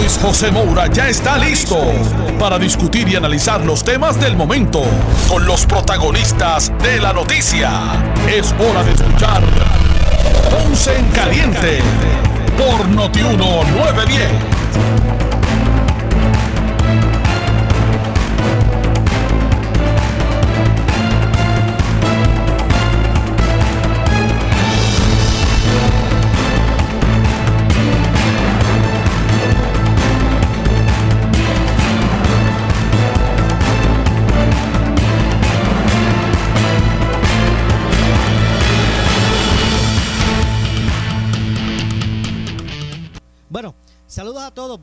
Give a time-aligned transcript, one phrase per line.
[0.00, 1.76] Luis José Moura ya está listo
[2.38, 4.82] para discutir y analizar los temas del momento
[5.28, 7.70] con los protagonistas de la noticia.
[8.26, 9.42] Es hora de escuchar
[10.50, 11.80] Ponce en Caliente
[12.56, 14.59] por Notiuno 910.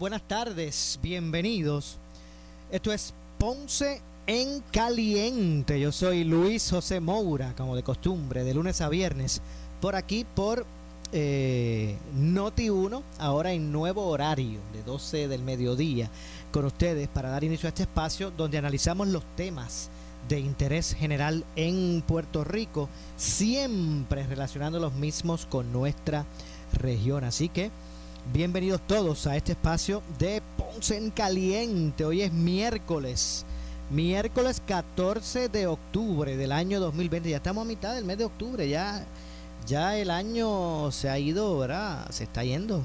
[0.07, 1.97] Buenas tardes, bienvenidos.
[2.71, 5.81] Esto es Ponce en Caliente.
[5.81, 9.41] Yo soy Luis José Moura, como de costumbre, de lunes a viernes,
[9.81, 10.65] por aquí por
[11.11, 16.09] eh, Noti 1, ahora en nuevo horario de 12 del mediodía,
[16.53, 19.89] con ustedes para dar inicio a este espacio donde analizamos los temas
[20.29, 26.25] de interés general en Puerto Rico, siempre relacionando los mismos con nuestra
[26.71, 27.25] región.
[27.25, 27.71] Así que
[28.33, 32.03] Bienvenidos todos a este espacio de Ponce en Caliente.
[32.03, 33.45] Hoy es miércoles,
[33.89, 37.29] miércoles 14 de octubre del año 2020.
[37.29, 39.05] Ya estamos a mitad del mes de octubre, ya,
[39.65, 42.05] ya el año se ha ido, ¿verdad?
[42.09, 42.83] Se está yendo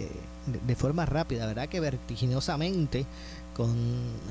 [0.00, 0.10] eh,
[0.46, 1.68] de, forma rápida, ¿verdad?
[1.68, 3.06] Que vertiginosamente.
[3.54, 3.72] Con,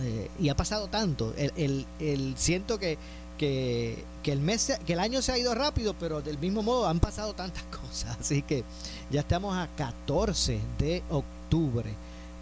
[0.02, 1.34] eh, y ha pasado tanto.
[1.38, 2.98] El, el, el siento que
[3.38, 7.00] que, el mes que el año se ha ido rápido, pero del mismo modo han
[7.00, 8.64] pasado tantas cosas, así que
[9.12, 11.94] ya estamos a 14 de octubre,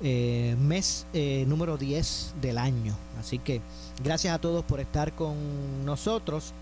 [0.01, 3.61] eh, mes eh, número 10 del año, así que
[4.03, 6.53] gracias a todos por estar con nosotros.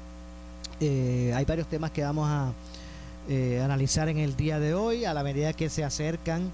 [0.79, 2.53] Eh, hay varios temas que vamos a
[3.63, 6.51] analizar en el día de hoy, a la medida que se acercan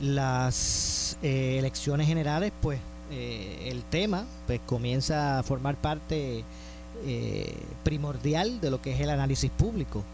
[0.00, 2.78] las elecciones generales, pues
[3.10, 6.44] el tema pues comienza a formar parte
[7.04, 10.04] eh, primordial de lo que es el análisis público.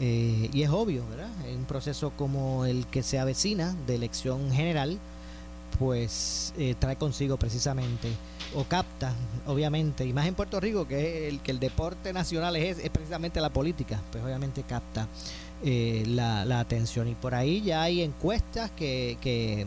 [0.00, 1.30] Eh, y es obvio, ¿verdad?
[1.46, 4.98] En un proceso como el que se avecina de elección general,
[5.78, 8.08] pues eh, trae consigo precisamente
[8.54, 9.12] o capta,
[9.46, 13.40] obviamente, y más en Puerto Rico, que el que el deporte nacional es, es precisamente
[13.40, 15.08] la política, pues obviamente capta
[15.62, 17.08] la, la, atención.
[17.08, 19.66] Y por ahí ya hay encuestas que, que,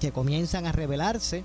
[0.00, 1.44] que comienzan a revelarse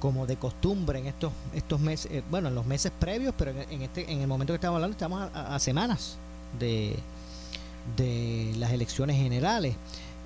[0.00, 3.82] como de costumbre en estos estos meses, eh, bueno, en los meses previos, pero en,
[3.82, 6.16] este en el momento que estamos hablando estamos a, semanas
[6.58, 6.96] de,
[7.96, 9.76] de las elecciones generales.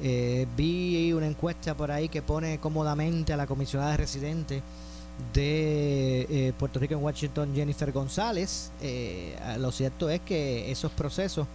[0.01, 4.63] Eh, vi una encuesta por ahí que pone cómodamente a la comisionada residente
[5.33, 8.71] de eh, Puerto Rico en Washington, Jennifer González.
[9.59, 11.47] lo cierto es que esos procesos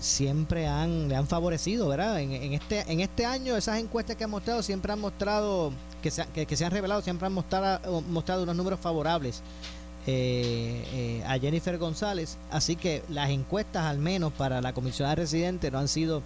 [0.00, 2.20] siempre han, le han favorecido, ¿verdad?
[2.20, 6.10] En, en, este, en este año esas encuestas que han mostrado siempre han mostrado que
[6.10, 9.42] se, que, se han revelado siempre han mostrado, mostrado unos números favorables
[10.06, 12.38] eh, eh, a Jennifer González.
[12.50, 16.22] Así que las encuestas, al menos para la comisionada residente, no han sido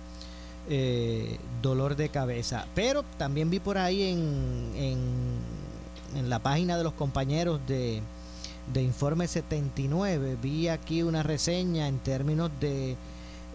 [0.69, 2.67] eh, dolor de cabeza.
[2.75, 8.01] Pero también vi por ahí en, en, en la página de los compañeros de,
[8.73, 12.97] de Informe 79, vi aquí una reseña en términos de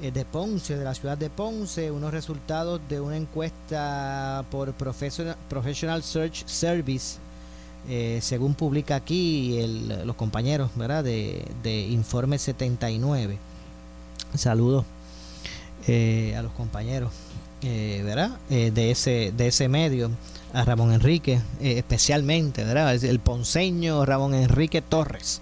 [0.02, 6.04] eh, de Ponce, de la ciudad de Ponce, unos resultados de una encuesta por Professional,
[6.04, 7.18] Search Service,
[7.90, 9.60] eh, según publica aquí
[10.06, 11.04] los compañeros ¿verdad?
[11.04, 13.38] De, Informe 79.
[14.36, 14.86] Saludos
[15.86, 17.12] eh, a los compañeros
[17.62, 18.38] ¿verdad?
[18.48, 20.12] de, ese, de ese medio,
[20.54, 22.94] a Ramón Enrique, especialmente, ¿verdad?
[23.04, 25.42] el ponceño Ramón Enrique Torres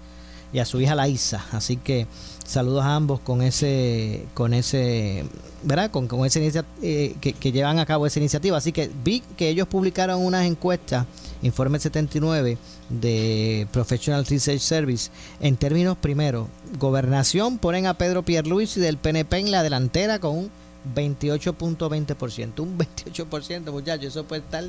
[0.52, 1.44] y a su hija Laisa.
[1.52, 2.06] Así que
[2.48, 5.22] Saludos a ambos con ese, con ese,
[5.64, 5.90] ¿verdad?
[5.90, 6.40] Con, con esa
[6.80, 8.56] eh, que, llevan a cabo esa iniciativa.
[8.56, 11.04] Así que vi que ellos publicaron unas encuestas,
[11.42, 12.56] informe 79
[12.88, 19.50] de Professional Research Service, en términos primero, gobernación ponen a Pedro Pierluisi del PNP en
[19.50, 20.50] la delantera con un
[20.94, 24.64] 28.20%, un 28% muchachos, eso puede estar,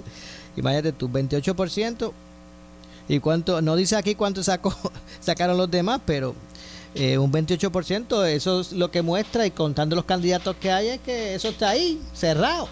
[0.55, 2.11] imagínate tú, 28%.
[3.07, 3.61] ¿Y cuánto?
[3.61, 4.75] No dice aquí cuánto sacó,
[5.19, 6.35] sacaron los demás, pero
[6.95, 10.99] eh, un 28%, eso es lo que muestra, y contando los candidatos que hay, es
[11.01, 12.69] que eso está ahí, cerrado.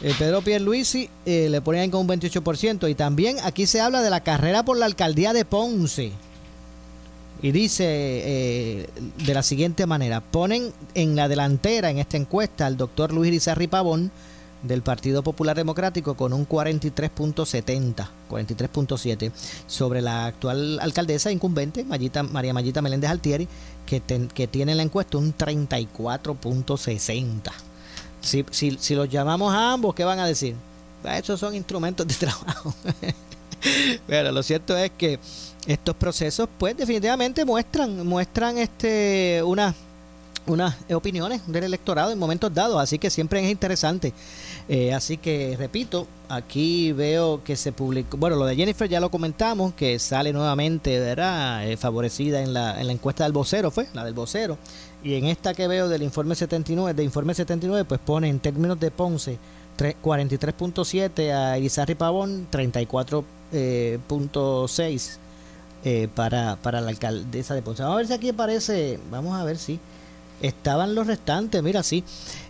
[0.00, 2.88] Eh, Pedro Pierluisi eh, le ponen con un 28%.
[2.88, 6.12] Y también aquí se habla de la carrera por la alcaldía de Ponce.
[7.40, 8.90] Y dice eh,
[9.24, 13.68] de la siguiente manera, ponen en la delantera en esta encuesta al doctor Luis Irizarri
[13.68, 14.10] Pavón
[14.62, 19.30] del Partido Popular Democrático con un 43.70, 43.7
[19.68, 23.46] sobre la actual alcaldesa incumbente, María Mayita Meléndez Altieri,
[23.86, 24.02] que,
[24.34, 27.52] que tiene en la encuesta un 34.60.
[28.20, 30.56] Si, si, si los llamamos a ambos, ¿qué van a decir?
[31.04, 32.74] Ah, esos son instrumentos de trabajo.
[34.06, 35.18] Pero lo cierto es que
[35.66, 39.74] estos procesos, pues definitivamente muestran, muestran este una
[40.48, 44.12] unas opiniones del electorado en momentos dados, así que siempre es interesante.
[44.68, 49.10] Eh, así que, repito, aquí veo que se publicó, bueno, lo de Jennifer ya lo
[49.10, 51.68] comentamos, que sale nuevamente, ¿verdad?
[51.68, 54.58] Eh, favorecida en la, en la encuesta del vocero, fue, la del vocero.
[55.02, 58.80] Y en esta que veo del informe 79, de informe 79, pues pone en términos
[58.80, 59.38] de Ponce
[59.78, 62.48] 43.7 a Izarri Pavón,
[63.52, 65.16] 34.6
[65.84, 67.82] eh, para, para la alcaldesa de Ponce.
[67.82, 69.78] Vamos a ver si aquí aparece, vamos a ver si
[70.40, 72.04] estaban los restantes, mira, sí,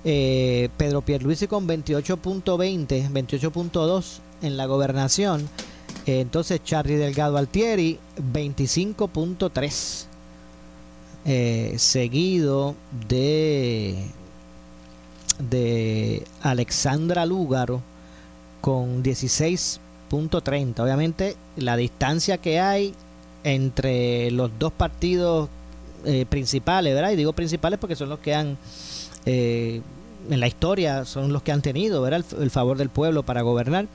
[0.04, 5.48] eh, Pedro Pierluisi con 28.20, 28.2 en la gobernación,
[6.06, 7.98] eh, entonces Charlie Delgado Altieri
[8.32, 10.04] 25.3,
[11.24, 12.74] eh, seguido
[13.08, 13.96] de
[15.38, 17.80] de Alexandra Lúgaro
[18.60, 19.04] con
[20.10, 20.80] 16.30.
[20.80, 22.94] Obviamente la distancia que hay
[23.44, 25.48] entre los dos partidos
[26.04, 27.10] eh, principales, ¿verdad?
[27.10, 28.58] Y digo principales porque son los que han,
[29.26, 29.80] eh,
[30.30, 32.24] en la historia, son los que han tenido, ¿verdad?
[32.40, 33.86] El, favor del pueblo para gobernar.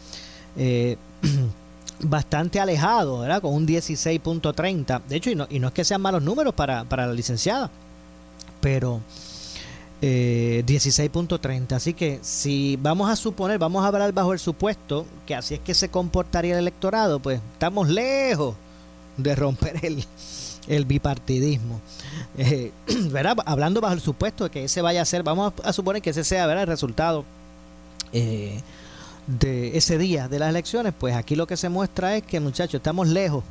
[0.57, 0.97] Eh,
[2.01, 3.41] bastante alejado, ¿verdad?
[3.41, 5.01] Con un 16.30.
[5.03, 7.69] De hecho, y no, y no es que sean malos números para, para la licenciada,
[8.59, 9.01] pero
[10.03, 11.71] 16.30.
[11.71, 15.53] Eh, Así que si vamos a suponer, vamos a hablar bajo el supuesto que así
[15.53, 18.55] es que se comportaría el electorado, pues estamos lejos
[19.15, 19.79] de romper
[20.67, 21.79] el, bipartidismo.
[22.37, 22.71] Eh.
[23.45, 26.23] Hablando bajo el supuesto de que ese vaya a ser, vamos a, suponer que ese
[26.23, 26.63] sea ¿verdad?
[26.63, 27.23] el resultado
[28.11, 28.61] eh,
[29.27, 32.75] de ese día de las elecciones, pues aquí lo que se muestra es que muchachos,
[32.75, 33.43] estamos lejos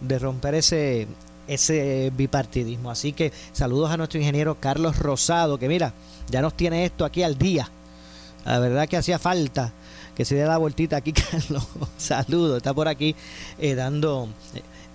[0.00, 1.06] de romper ese,
[1.46, 2.90] ese bipartidismo.
[2.90, 5.94] Así que saludos a nuestro ingeniero Carlos Rosado, que mira,
[6.30, 7.68] ya nos tiene esto aquí al día.
[8.44, 9.72] La verdad que hacía falta
[10.14, 11.66] que se dé la vueltita aquí, Carlos.
[11.96, 13.14] Saludos, está por aquí
[13.58, 14.28] eh, dando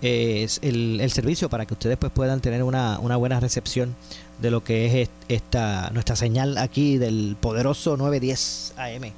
[0.02, 3.96] eh, el, servicio para que ustedes pues puedan tener una, una buena recepción
[4.40, 9.12] de lo que es esta nuestra señal aquí del poderoso 910 AM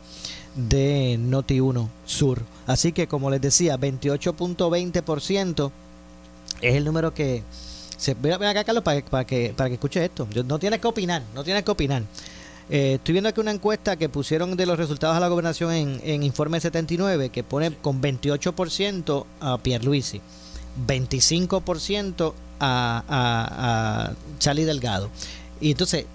[0.56, 2.42] de Noti 1 Sur.
[2.68, 5.72] Así que como les decía, 28.20%
[6.62, 7.44] es el número que
[7.98, 10.28] se ven acá Carlos para, para que para que escuche esto.
[10.46, 12.04] No tienes que opinar no tienes que opinar.
[12.70, 16.02] Eh, estoy viendo aquí una encuesta que pusieron de los resultados a la gobernación en,
[16.04, 20.22] en informe 79 que pone con 28% a Pierluisi
[20.88, 25.10] 25% a, a, a Charlie Delgado.
[25.60, 26.06] Y entonces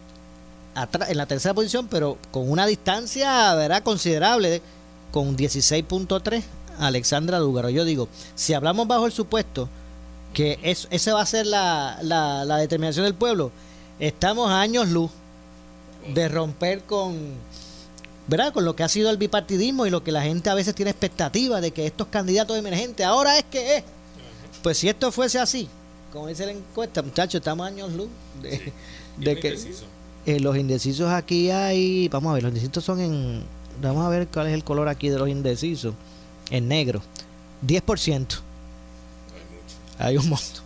[1.08, 3.82] en la tercera posición pero con una distancia ¿verdad?
[3.82, 4.62] considerable
[5.10, 6.42] con 16.3
[6.78, 7.68] Alexandra Dúgaro.
[7.70, 9.68] Yo digo si hablamos bajo el supuesto
[10.34, 13.52] que es, esa va a ser la, la, determinación del pueblo.
[13.98, 15.10] Estamos a años luz
[16.12, 17.16] de romper con,
[18.26, 18.52] ¿verdad?
[18.52, 20.90] con lo que ha sido el bipartidismo y lo que la gente a veces tiene
[20.90, 23.84] expectativa de que estos candidatos emergentes ahora es que es.
[24.62, 25.68] Pues si esto fuese así,
[26.12, 28.08] como dice la encuesta, muchachos, estamos a años luz
[28.42, 28.72] de,
[29.40, 29.58] que
[30.26, 33.44] eh, los indecisos aquí hay, vamos a ver, los indecisos son en,
[33.80, 35.94] vamos a ver cuál es el color aquí de los indecisos,
[36.50, 37.02] en negro,
[37.66, 38.40] 10%.
[39.98, 40.64] Hay un montón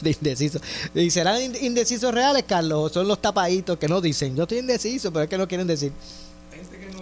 [0.00, 0.62] de indecisos.
[0.94, 2.90] ¿Y serán indecisos reales, Carlos?
[2.90, 4.36] ¿O son los tapaditos que no dicen?
[4.36, 5.92] Yo estoy indeciso, pero es que no quieren decir.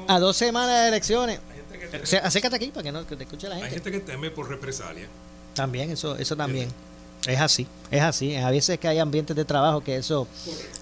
[0.08, 1.40] a dos semanas de elecciones.
[2.22, 3.68] acércate aquí para que, no, te escuche la gente.
[3.68, 5.06] Hay gente que teme por represalia.
[5.54, 6.68] También, eso, eso también.
[7.26, 8.36] Es así, es así.
[8.36, 10.28] A veces que hay ambientes de trabajo que eso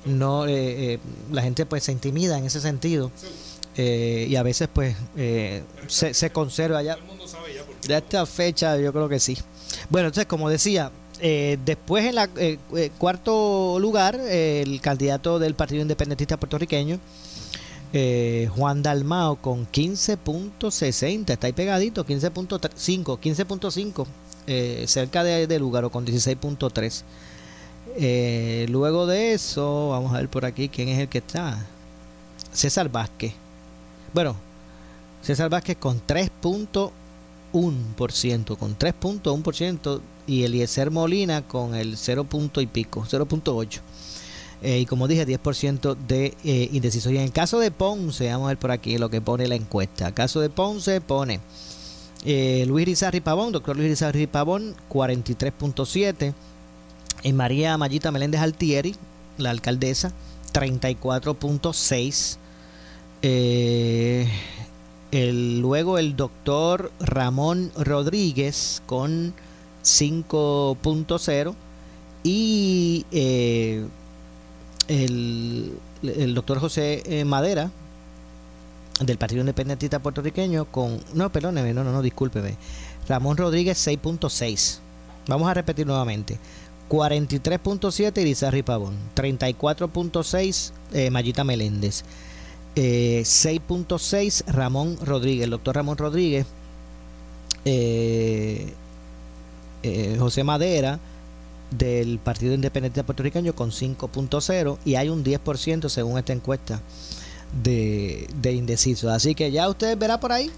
[0.04, 0.99] no, eh, eh,
[1.33, 3.11] la gente pues se intimida en ese sentido.
[3.76, 4.94] Eh, y a veces pues
[5.88, 6.97] se, se, conserva ya.
[7.87, 9.37] Ya esta fecha yo creo que sí.
[9.91, 15.55] Bueno, entonces, como decía, eh, después en la eh, eh, cuarto lugar, el candidato del
[15.55, 16.99] Partido Independentista puertorriqueño,
[18.57, 27.05] Juan Dalmao, con 15.60, está ahí pegadito, 15.5, 15.5, cerca de, de o con 16.3.
[28.69, 31.64] luego de eso, vamos a ver por aquí quién es el que está.
[32.53, 33.33] César Vázquez.
[34.12, 34.35] Bueno,
[35.23, 36.00] César Vázquez con
[37.54, 42.26] 3.1 1%, con 3.1% y Eliezer Molina con el 0.
[42.56, 43.80] y pico, 0.8.
[44.62, 47.12] Eh, y como dije, 10% de eh, indecisos.
[47.12, 49.54] Y en el caso de Ponce, vamos a ver por aquí lo que pone la
[49.54, 50.08] encuesta.
[50.08, 51.40] El caso de Ponce pone
[52.25, 56.34] eh, Luis Rizarri Pavón, doctor Luis Rizarri Pavón, 43.7.
[57.32, 58.94] María Mayita Meléndez Altieri,
[59.38, 60.12] la alcaldesa,
[60.52, 62.38] 34.6.
[63.23, 64.28] Eh,
[65.14, 69.35] luego el doctor Ramón Rodríguez con
[69.85, 71.54] 5.0
[72.25, 73.87] y eh,
[74.88, 77.71] el, el, doctor José eh, Madera
[79.00, 81.00] del Partido Independentista Puertorriqueño con...
[81.14, 82.56] No, perdóneme, no, no, no, discúlpeme.
[83.09, 84.78] Ramón Rodríguez 6.6.
[85.28, 86.38] Vamos a repetir nuevamente.
[86.88, 88.94] 43.7 Irizarry Pavón.
[89.14, 92.04] 34.6 eh, Mayita Meléndez.
[92.76, 96.47] 6.6 eh, Ramón Rodríguez, el doctor Ramón Rodríguez.
[97.64, 98.73] Eh,
[100.19, 100.99] José Madera
[101.71, 106.81] del Partido Independiente Puertorriqueño con 5.0 y hay un 10% según esta encuesta
[107.62, 109.11] de, de indecisos.
[109.11, 110.50] Así que ya ustedes verán por ahí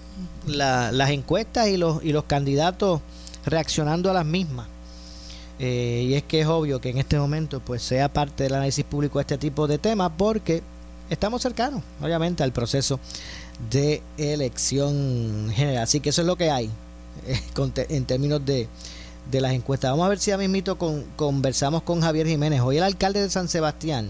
[0.45, 3.01] las encuestas y los, y los candidatos
[3.45, 4.67] reaccionando a las mismas.
[5.59, 8.85] Eh, y es que es obvio que en este momento pues sea parte del análisis
[8.85, 10.61] público este tipo de temas porque
[11.09, 12.99] estamos cercanos, obviamente, al proceso
[13.69, 15.83] de elección general.
[15.83, 16.69] Así que eso es lo que hay
[17.25, 17.41] eh,
[17.89, 18.67] en términos de,
[19.31, 19.91] de las encuestas.
[19.91, 22.61] Vamos a ver si a mismito con, conversamos con Javier Jiménez.
[22.61, 24.09] Hoy el alcalde de San Sebastián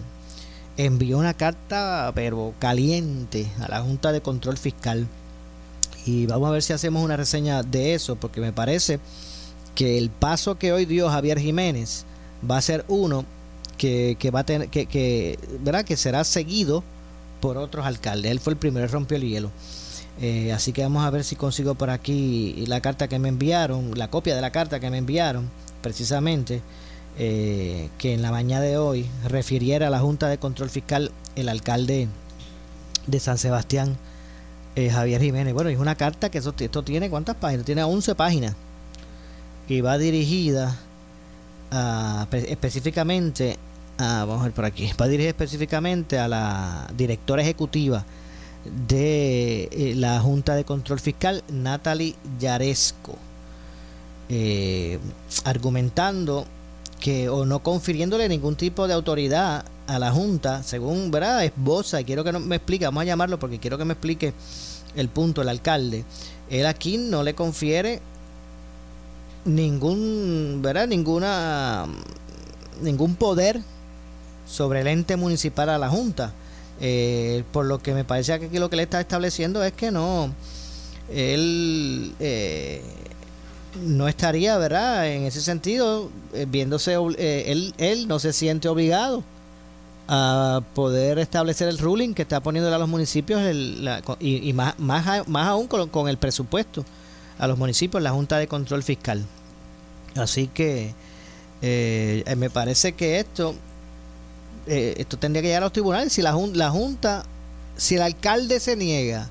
[0.78, 5.08] envió una carta pero caliente a la Junta de Control Fiscal
[6.06, 9.00] y vamos a ver si hacemos una reseña de eso porque me parece
[9.76, 12.06] que el paso que hoy dio Javier Jiménez
[12.50, 13.26] va a ser uno
[13.78, 15.86] que, va a tener que, que, ¿verdad?
[15.86, 16.84] que será seguido
[17.40, 18.32] por otros alcaldes.
[18.32, 19.52] Él fue el primero, él rompió el hielo.
[20.20, 23.98] Eh, así que vamos a ver si consigo por aquí la carta que me enviaron,
[23.98, 25.50] la copia de la carta que me enviaron,
[25.82, 26.62] precisamente,
[27.20, 31.50] eh, que en la mañana de hoy refiriera a la Junta de Control Fiscal el
[31.50, 32.08] alcalde
[33.06, 33.96] de San Sebastián,
[34.76, 35.54] eh, Javier Jiménez.
[35.54, 37.66] Bueno, es una carta que esto tiene, ¿cuántas páginas?
[37.66, 38.56] Tiene 11 páginas
[39.70, 40.76] y va dirigida
[41.72, 43.58] a, específicamente
[43.98, 48.06] a, vamos a ver por aquí, va dirigida específicamente a la directora ejecutiva
[48.88, 53.16] de eh, la Junta de Control Fiscal, Natalie Yaresco,
[54.30, 55.00] eh,
[55.46, 56.46] argumentando
[57.00, 62.24] que o no confiriéndole ningún tipo de autoridad a la Junta, según verdad esboza, quiero
[62.24, 64.34] que me explique, vamos a llamarlo porque quiero que me explique
[64.96, 66.04] el punto, el alcalde.
[66.50, 68.02] Él aquí no le confiere
[69.46, 70.88] ningún, ¿verdad?
[70.88, 71.86] Ninguna,
[72.82, 73.62] ningún poder
[74.48, 76.34] sobre el ente municipal a la Junta.
[76.80, 79.90] Eh, por lo que me parece que aquí lo que le está estableciendo es que
[79.90, 80.32] no,
[81.12, 82.84] él eh,
[83.84, 85.08] no estaría, ¿verdad?
[85.08, 89.24] En ese sentido, eh, viéndose, él, él no se siente obligado
[90.08, 93.42] a poder establecer el ruling que está poniendo a los municipios
[94.20, 96.86] y, más, más, más aún con, el presupuesto
[97.40, 99.26] a los municipios, la Junta de Control Fiscal.
[100.16, 100.94] Así que
[101.62, 103.56] me parece que esto
[104.68, 106.12] eh, esto tendría que llegar a los tribunales.
[106.12, 107.24] Si la, la Junta,
[107.78, 109.30] si el alcalde se niega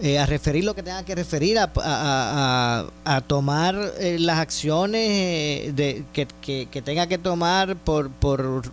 [0.00, 6.82] eh, a referir lo que tenga que referir, a, tomar eh, las acciones de, que,
[6.82, 8.64] tenga que tomar por, por,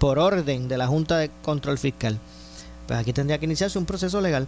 [0.00, 2.18] orden de la Junta de Control Fiscal,
[2.86, 4.46] pues aquí tendría que iniciarse un proceso legal.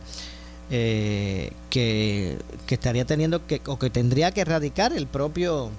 [0.68, 5.70] que, que, estaría teniendo que o que tendría que erradicar el propio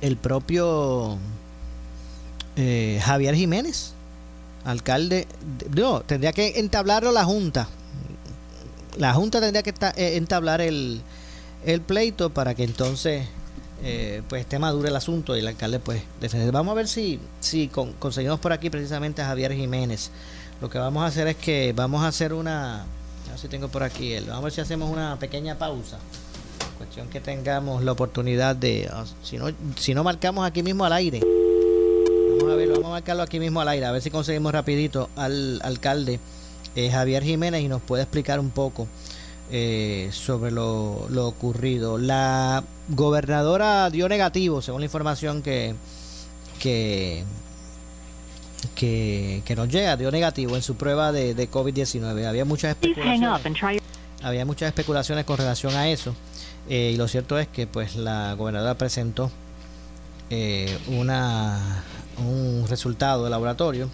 [0.00, 1.18] el propio
[2.56, 3.92] eh, Javier Jiménez,
[4.64, 5.26] alcalde.
[5.74, 7.68] no, tendría que entablarlo la Junta.
[8.96, 11.02] La Junta tendría que eh, entablar el,
[11.86, 13.26] pleito para que entonces
[13.82, 16.50] eh, pues esté maduro el asunto y el alcalde pues defender.
[16.50, 20.10] Vamos a ver si, si conseguimos por aquí precisamente a Javier Jiménez.
[20.62, 22.84] Lo que vamos a hacer es que vamos a hacer una,
[23.26, 25.98] a ver si tengo por aquí, vamos a ver si hacemos una pequeña pausa.
[26.78, 29.48] Cuestión que tengamos la oportunidad de, ah, si no,
[29.78, 31.20] si no marcamos aquí mismo al aire.
[32.38, 35.08] Vamos a ver, vamos a marcarlo aquí mismo al aire, a ver si conseguimos rapidito
[35.16, 36.20] al alcalde
[36.74, 38.86] eh, Javier Jiménez y nos puede explicar un poco
[39.50, 41.96] eh, sobre lo, ocurrido.
[41.96, 45.74] La gobernadora dio negativo, según la información que,
[46.60, 47.24] que,
[48.74, 52.26] que, nos llega, dio negativo en su prueba de, de COVID-19.
[52.26, 53.82] Había muchas especulaciones.
[54.22, 56.14] Había muchas especulaciones con relación a eso.
[56.68, 59.30] Eh, y lo cierto es que pues la gobernadora presentó
[60.88, 61.84] una
[62.18, 63.88] un resultado de laboratorio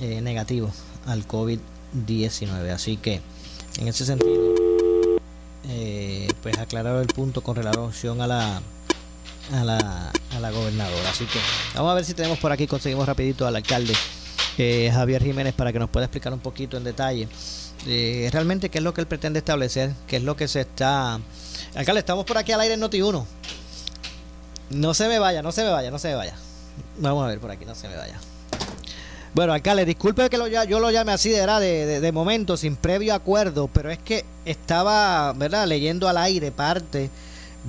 [0.00, 0.70] eh, negativo
[1.06, 2.70] al COVID-19.
[2.70, 3.20] Así que,
[3.78, 4.54] en ese sentido,
[5.68, 8.60] eh, pues aclarar el punto con relación a la,
[9.52, 11.10] a la, a la gobernadora.
[11.10, 11.38] Así que
[11.74, 13.94] vamos a ver si tenemos por aquí, conseguimos rapidito al alcalde
[14.58, 17.28] eh, Javier Jiménez para que nos pueda explicar un poquito en detalle
[18.30, 21.20] realmente qué es lo que él pretende establecer, qué es lo que se está...
[21.74, 23.24] Alcalde, estamos por aquí al aire en Noti1.
[24.70, 26.34] No se me vaya, no se me vaya, no se me vaya.
[26.98, 28.18] Vamos a ver por aquí, no se me vaya.
[29.34, 33.14] Bueno, alcalde, disculpe que lo, yo lo llame así de, de, de, momento, sin previo
[33.14, 37.10] acuerdo, pero es que estaba, ¿verdad?, leyendo al aire parte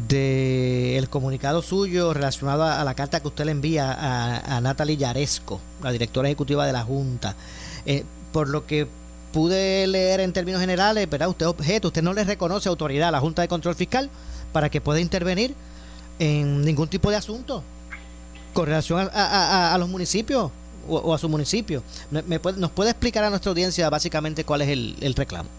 [0.08, 5.60] del comunicado suyo relacionado a, la carta que usted le envía a, a Natalie Yaresco,
[5.84, 7.36] la directora ejecutiva de la Junta.
[7.86, 8.88] Eh, por lo que
[9.34, 11.30] pude leer en términos generales, ¿verdad?
[11.30, 14.10] Usted objeto, usted no le reconoce autoridad a la Junta de Control Fiscal
[14.54, 15.54] para que pueda intervenir
[16.20, 17.64] en ningún tipo de asunto
[18.54, 20.52] con relación a los municipios
[20.90, 21.84] o, a su municipio.
[22.12, 25.50] ¿Me puede, ¿Nos puede explicar a nuestra audiencia básicamente cuál es el, reclamo?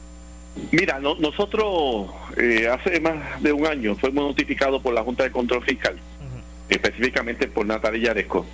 [0.73, 5.64] Mira, nosotros eh, hace más de un año fuimos notificados por la Junta de Control
[5.64, 5.97] Fiscal,
[6.68, 8.44] específicamente por Natalia Yaresco,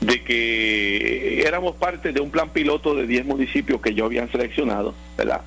[0.00, 4.94] de que éramos parte de un plan piloto de 10 municipios que yo habían seleccionado,
[5.16, 5.42] ¿verdad?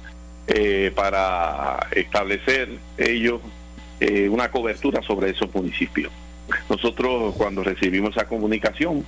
[0.47, 3.39] Eh, para establecer ellos
[3.99, 6.11] eh, una cobertura sobre esos municipios.
[6.69, 9.05] Nosotros cuando recibimos esa comunicación,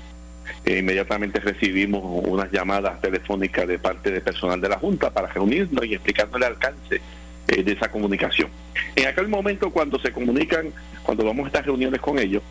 [0.65, 5.86] eh, inmediatamente recibimos unas llamadas telefónicas de parte de personal de la Junta para reunirnos
[5.86, 7.01] y explicándole el alcance
[7.48, 8.50] eh, de esa comunicación.
[8.95, 10.71] En aquel momento cuando se comunican,
[11.03, 12.43] cuando vamos a estas reuniones con ellos,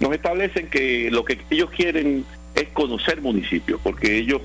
[0.00, 4.42] nos establecen que lo que ellos quieren es conocer municipios, porque ellos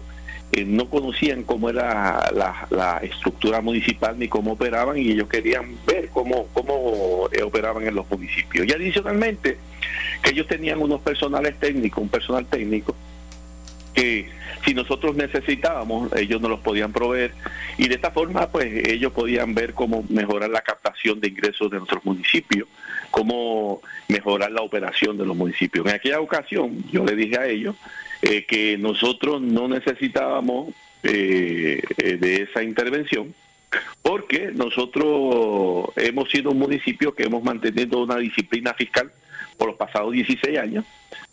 [0.56, 6.10] eh, no conocían cómo era la, estructura municipal ni cómo operaban y ellos querían ver
[6.10, 8.68] cómo, cómo operaban en los municipios.
[8.68, 9.58] Y adicionalmente,
[10.22, 12.96] que ellos tenían unos personales técnicos, un personal técnico,
[13.96, 14.30] que
[14.66, 17.34] si nosotros necesitábamos, ellos nos los podían proveer
[17.78, 21.78] y de esta forma pues ellos podían ver cómo mejorar la captación de ingresos de
[21.78, 22.68] nuestros municipios,
[23.12, 25.86] cómo mejorar la operación de los municipios.
[25.88, 27.76] En aquella ocasión yo le dije a ellos
[28.24, 33.36] eh, que nosotros no necesitábamos eh, eh, de esa intervención
[34.02, 39.12] porque nosotros hemos sido un municipio que hemos mantenido una disciplina fiscal
[39.58, 40.86] por los pasados 16 años,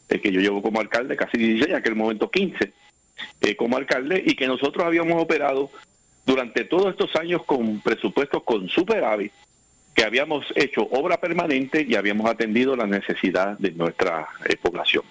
[0.09, 2.73] eh, que yo llevo como alcalde, casi 16, en aquel momento 15
[3.41, 5.71] eh, como alcalde, y que nosotros habíamos operado
[6.27, 9.33] durante todos estos años con presupuestos con superávit,
[9.95, 14.29] que habíamos hecho obra permanente y habíamos atendido la necesidad de nuestra
[14.63, 15.05] población.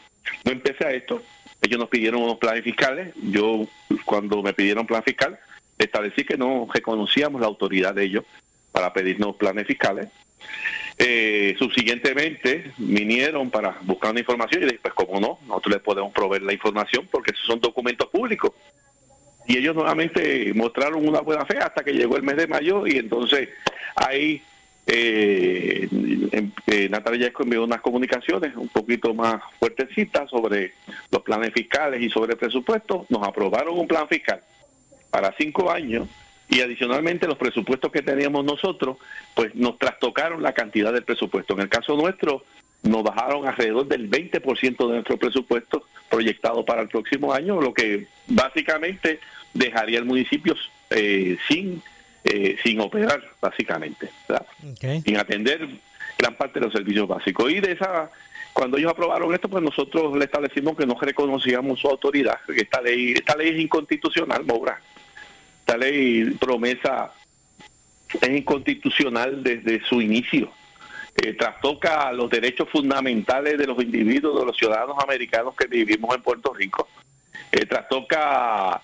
[0.45, 1.21] No empecé a esto,
[1.61, 3.67] ellos nos pidieron unos planes fiscales, yo
[4.05, 5.39] cuando me pidieron plan fiscal,
[5.77, 8.25] establecí que no reconocíamos la autoridad de ellos
[8.71, 10.09] para pedirnos planes fiscales.
[10.97, 16.11] Eh, subsiguientemente vinieron para buscar una información y dije, pues como no, nosotros les podemos
[16.11, 18.51] proveer la información porque esos son documentos públicos.
[19.47, 22.97] Y ellos nuevamente mostraron una buena fe hasta que llegó el mes de mayo y
[22.97, 23.49] entonces
[23.95, 24.43] ahí
[24.87, 25.87] eh,
[26.67, 30.73] eh, Natalia Yesco envió unas comunicaciones un poquito más fuertecitas sobre
[31.11, 33.05] los planes fiscales y sobre el presupuesto.
[33.09, 34.41] Nos aprobaron un plan fiscal
[35.09, 36.07] para cinco años
[36.49, 38.97] y adicionalmente los presupuestos que teníamos nosotros,
[39.35, 41.53] pues nos trastocaron la cantidad del presupuesto.
[41.53, 42.43] En el caso nuestro,
[42.81, 48.07] nos bajaron alrededor del 20% de nuestro presupuesto proyectado para el próximo año, lo que
[48.27, 49.19] básicamente
[49.53, 50.55] dejaría el municipio
[50.89, 51.83] eh, sin
[52.23, 54.09] eh, sin operar, básicamente,
[55.05, 55.67] sin atender
[56.17, 57.51] gran parte de los servicios básicos.
[57.51, 58.09] Y de esa,
[58.53, 62.81] cuando ellos aprobaron esto, pues nosotros le establecimos que no reconocíamos su autoridad, que esta
[62.81, 64.81] ley, esta ley es inconstitucional, Mobra.
[65.59, 67.13] Esta ley promesa
[68.21, 70.51] es inconstitucional desde su inicio.
[71.15, 76.21] Eh, trastoca los derechos fundamentales de los individuos, de los ciudadanos americanos que vivimos en
[76.21, 76.87] Puerto Rico.
[77.51, 78.81] Eh, trastoca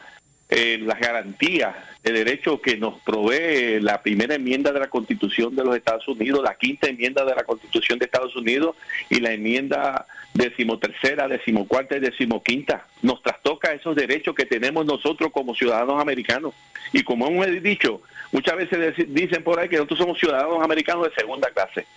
[0.50, 5.64] eh, las garantías de derechos que nos provee la primera enmienda de la Constitución de
[5.64, 8.76] los Estados Unidos, la quinta enmienda de la Constitución de Estados Unidos
[9.10, 12.86] y la enmienda decimotercera, decimocuarta y decimoquinta.
[13.02, 16.54] Nos trastoca esos derechos que tenemos nosotros como ciudadanos americanos.
[16.94, 21.16] Y como hemos dicho, muchas veces dicen por ahí que nosotros somos ciudadanos americanos de
[21.16, 21.88] segunda clase.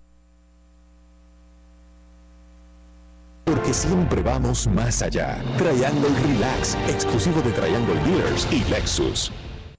[3.74, 5.42] Siempre vamos más allá.
[5.58, 9.32] Triangle Relax, exclusivo de Triangle Dealers y Lexus.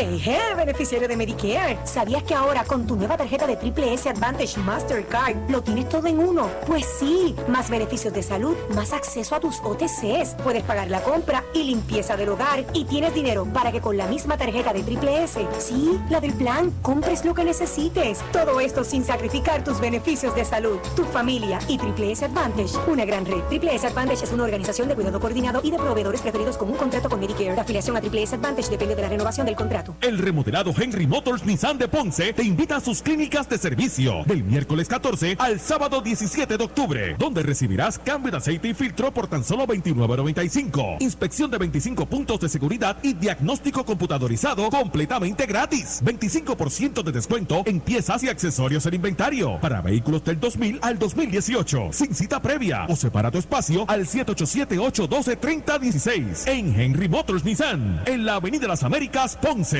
[0.00, 1.78] Eje, beneficiario de Medicare.
[1.84, 6.06] ¿Sabías que ahora con tu nueva tarjeta de Triple S Advantage Mastercard lo tienes todo
[6.06, 6.48] en uno?
[6.66, 10.36] Pues sí, más beneficios de salud, más acceso a tus OTCs.
[10.42, 14.06] Puedes pagar la compra y limpieza del hogar y tienes dinero para que con la
[14.06, 18.20] misma tarjeta de Triple S, sí, la del plan, compres lo que necesites.
[18.32, 23.04] Todo esto sin sacrificar tus beneficios de salud, tu familia y Triple S Advantage, una
[23.04, 23.42] gran red.
[23.50, 26.76] Triple S Advantage es una organización de cuidado coordinado y de proveedores preferidos con un
[26.76, 27.54] contrato con Medicare.
[27.54, 29.89] La afiliación a Triple S Advantage depende de la renovación del contrato.
[30.00, 34.44] El remodelado Henry Motors Nissan de Ponce te invita a sus clínicas de servicio del
[34.44, 39.28] miércoles 14 al sábado 17 de octubre, donde recibirás cambio de aceite y filtro por
[39.28, 47.02] tan solo $29.95, inspección de 25 puntos de seguridad y diagnóstico computadorizado completamente gratis, 25%
[47.02, 52.14] de descuento en piezas y accesorios en inventario para vehículos del 2000 al 2018, sin
[52.14, 58.68] cita previa o separa tu espacio al 787-812-3016 en Henry Motors Nissan, en la Avenida
[58.68, 59.79] Las Américas, Ponce.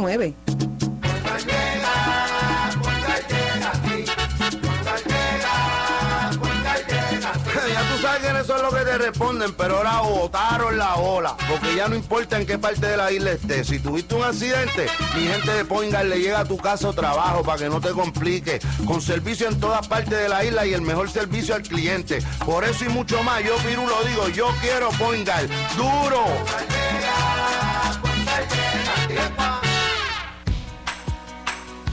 [7.91, 11.75] tú sabes que eso es lo que te responden, pero ahora botaron la ola, porque
[11.75, 13.67] ya no importa en qué parte de la isla estés.
[13.67, 17.43] Si tuviste un accidente, mi gente de Poingal le llega a tu casa o trabajo
[17.43, 18.59] para que no te complique.
[18.85, 22.19] Con servicio en todas partes de la isla y el mejor servicio al cliente.
[22.45, 25.47] Por eso y mucho más, yo Piru lo digo, yo quiero Poingal.
[25.77, 26.25] ¡Duro!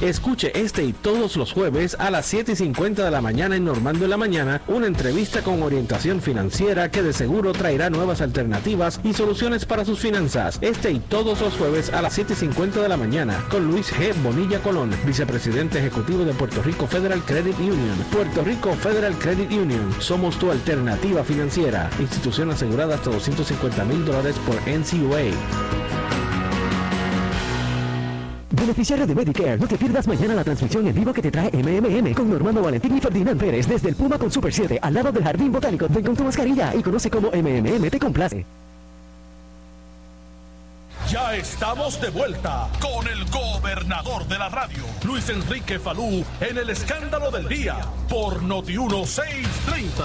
[0.01, 3.65] Escuche este y todos los jueves a las 7 y 50 de la mañana en
[3.65, 9.01] Normando en la Mañana una entrevista con orientación financiera que de seguro traerá nuevas alternativas
[9.03, 10.59] y soluciones para sus finanzas.
[10.61, 13.93] Este y todos los jueves a las 7 y 50 de la mañana con Luis
[13.93, 14.15] G.
[14.23, 17.97] Bonilla Colón, vicepresidente ejecutivo de Puerto Rico Federal Credit Union.
[18.13, 19.93] Puerto Rico Federal Credit Union.
[19.99, 21.91] Somos tu alternativa financiera.
[21.99, 25.98] Institución asegurada hasta 250 mil dólares por NCUA.
[28.61, 32.13] Beneficiario de Medicare, no te pierdas mañana la transmisión en vivo que te trae MMM
[32.13, 35.23] con Normando Valentín y Ferdinand Pérez desde el Puma con Super 7 al lado del
[35.23, 35.87] Jardín Botánico.
[35.89, 38.45] Ven con tu mascarilla y conoce cómo MMM te complace.
[41.09, 46.69] Ya estamos de vuelta con el gobernador de la radio, Luis Enrique Falú, en el
[46.69, 47.77] escándalo del día
[48.11, 50.05] por Noti 1630.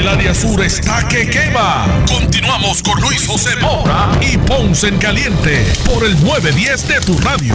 [0.00, 1.86] El área sur está que quema.
[2.08, 7.54] Continuamos con Luis José Moura y Ponce en Caliente por el 910 de tu radio.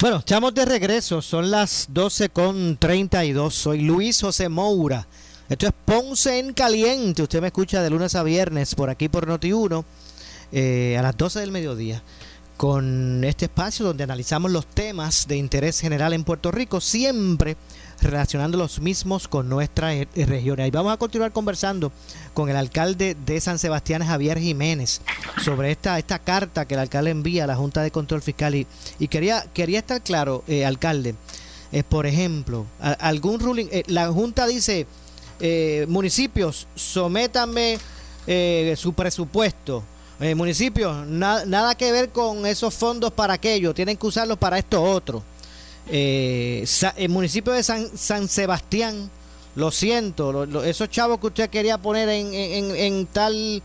[0.00, 3.52] Bueno, estamos de regreso, son las 12 con 32.
[3.52, 5.08] Soy Luis José Moura.
[5.50, 7.22] Esto es Ponce en Caliente.
[7.24, 9.84] Usted me escucha de lunes a viernes por aquí por Noti1
[10.52, 12.04] eh, a las 12 del mediodía
[12.56, 17.56] con este espacio donde analizamos los temas de interés general en Puerto Rico, siempre
[18.00, 20.60] relacionando los mismos con nuestra eh, región.
[20.60, 21.90] Y vamos a continuar conversando
[22.32, 25.00] con el alcalde de San Sebastián, Javier Jiménez,
[25.42, 28.54] sobre esta, esta carta que el alcalde envía a la Junta de Control Fiscal.
[28.54, 28.66] Y,
[29.08, 31.16] quería, quería estar claro, eh, alcalde,
[31.72, 34.86] eh, por ejemplo, algún ruling, la Junta dice,
[35.40, 37.78] eh, municipios, sométanme
[38.26, 39.82] eh, su presupuesto.
[40.20, 44.58] Eh, municipios, na- nada que ver con esos fondos para aquello, tienen que usarlos para
[44.58, 45.22] esto otro.
[45.88, 46.64] Eh,
[46.96, 49.10] el municipio de San, San Sebastián,
[49.56, 53.62] lo siento, lo- esos chavos que usted quería poner en, en- en tal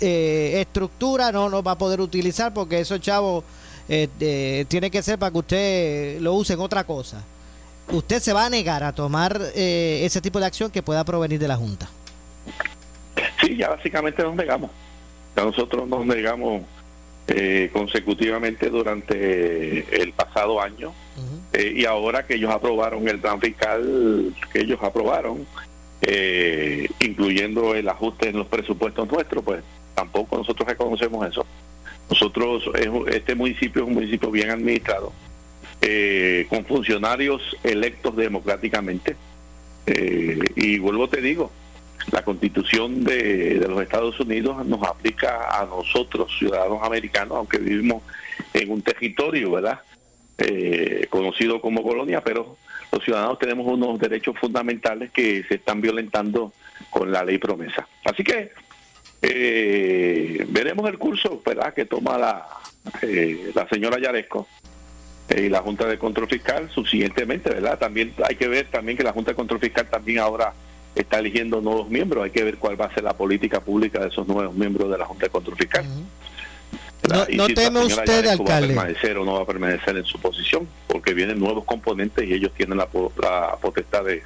[0.00, 3.44] eh, estructura no no va a poder utilizar porque esos chavos
[3.88, 7.22] eh, eh, tiene que ser para que usted lo use en otra cosa.
[7.90, 11.38] Usted se va a negar a tomar eh, ese tipo de acción que pueda provenir
[11.38, 11.88] de la Junta.
[13.40, 14.70] Sí, ya básicamente nos negamos.
[15.36, 16.62] Ya nosotros nos negamos
[17.26, 20.92] eh, consecutivamente durante el pasado año
[21.54, 25.46] eh, y ahora que ellos aprobaron el plan fiscal que ellos aprobaron,
[26.02, 31.46] eh, incluyendo el ajuste en los presupuestos nuestros, pues tampoco nosotros reconocemos eso.
[32.10, 32.64] Nosotros,
[33.08, 35.10] este municipio es un municipio bien administrado,
[36.48, 39.16] con funcionarios electos democráticamente.
[40.56, 41.50] y vuelvo te digo,
[42.12, 48.02] la constitución de, los Estados Unidos nos aplica a nosotros, ciudadanos americanos, aunque vivimos
[48.52, 49.80] en un territorio, ¿verdad?
[50.38, 52.56] Eh, conocido como colonia, pero
[52.92, 56.52] los ciudadanos tenemos unos derechos fundamentales que se están violentando
[56.90, 57.88] con la ley promesa.
[58.04, 58.50] Así que
[59.22, 61.72] eh, veremos el curso ¿verdad?
[61.72, 62.46] que toma la,
[63.02, 64.46] eh, la señora Yaresco
[65.28, 67.78] y la Junta de Control Fiscal subsiguientemente, ¿verdad?
[67.78, 70.52] También hay que ver también que la Junta de Control Fiscal también ahora
[70.94, 72.24] está eligiendo nuevos miembros.
[72.24, 74.98] Hay que ver cuál va a ser la política pública de esos nuevos miembros de
[74.98, 75.84] la Junta de Control Fiscal.
[77.08, 78.74] No, teme usted, alcalde.
[78.74, 82.28] Va a permanecer o no va a permanecer en su posición, porque vienen nuevos componentes
[82.28, 84.22] y ellos tienen la, potestad de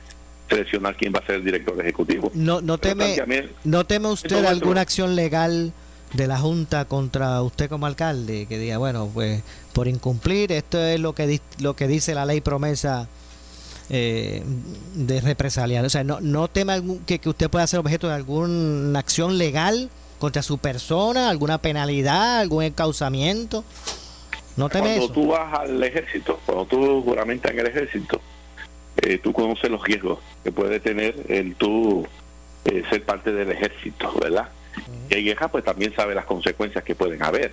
[0.49, 2.31] seleccionar quién va a ser el director ejecutivo.
[2.35, 3.17] No, no teme,
[3.65, 5.73] no teme usted alguna acción legal
[6.13, 9.43] de la Junta contra usted como alcalde que diga, bueno, pues
[9.73, 13.09] por incumplir esto es lo que lo que dice la ley promesa
[13.91, 14.43] eh,
[14.95, 15.85] de represaliar.
[15.85, 19.91] O sea, no, no tema que, que usted pueda ser objeto de alguna acción legal
[20.19, 23.65] contra su persona, alguna penalidad, algún encauzamiento.
[24.57, 28.21] No teme cuando tú vas al ejército, cuando tú juramentas en el ejército,
[29.03, 32.05] eh, tú conoces los riesgos que puede tener el tú
[32.65, 34.49] eh, ser parte del ejército, ¿verdad?
[35.11, 37.53] Y hay guerra, pues también sabe las consecuencias que pueden haber.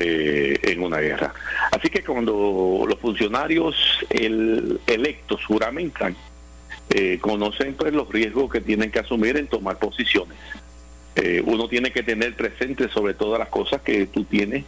[0.00, 1.34] Eh, en una guerra.
[1.72, 3.74] Así que cuando los funcionarios
[4.10, 6.14] electos juramentan,
[6.90, 10.38] eh, conocen pues los riesgos que tienen que asumir en tomar posiciones.
[11.16, 14.64] Eh, uno tiene que tener presente sobre todas las cosas que tú tienes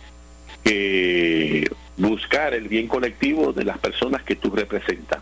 [0.65, 5.21] que buscar el bien colectivo de las personas que tú representas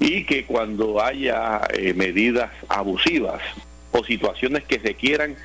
[0.00, 1.60] y que cuando haya
[1.94, 3.42] medidas abusivas
[3.92, 5.36] o situaciones que requieran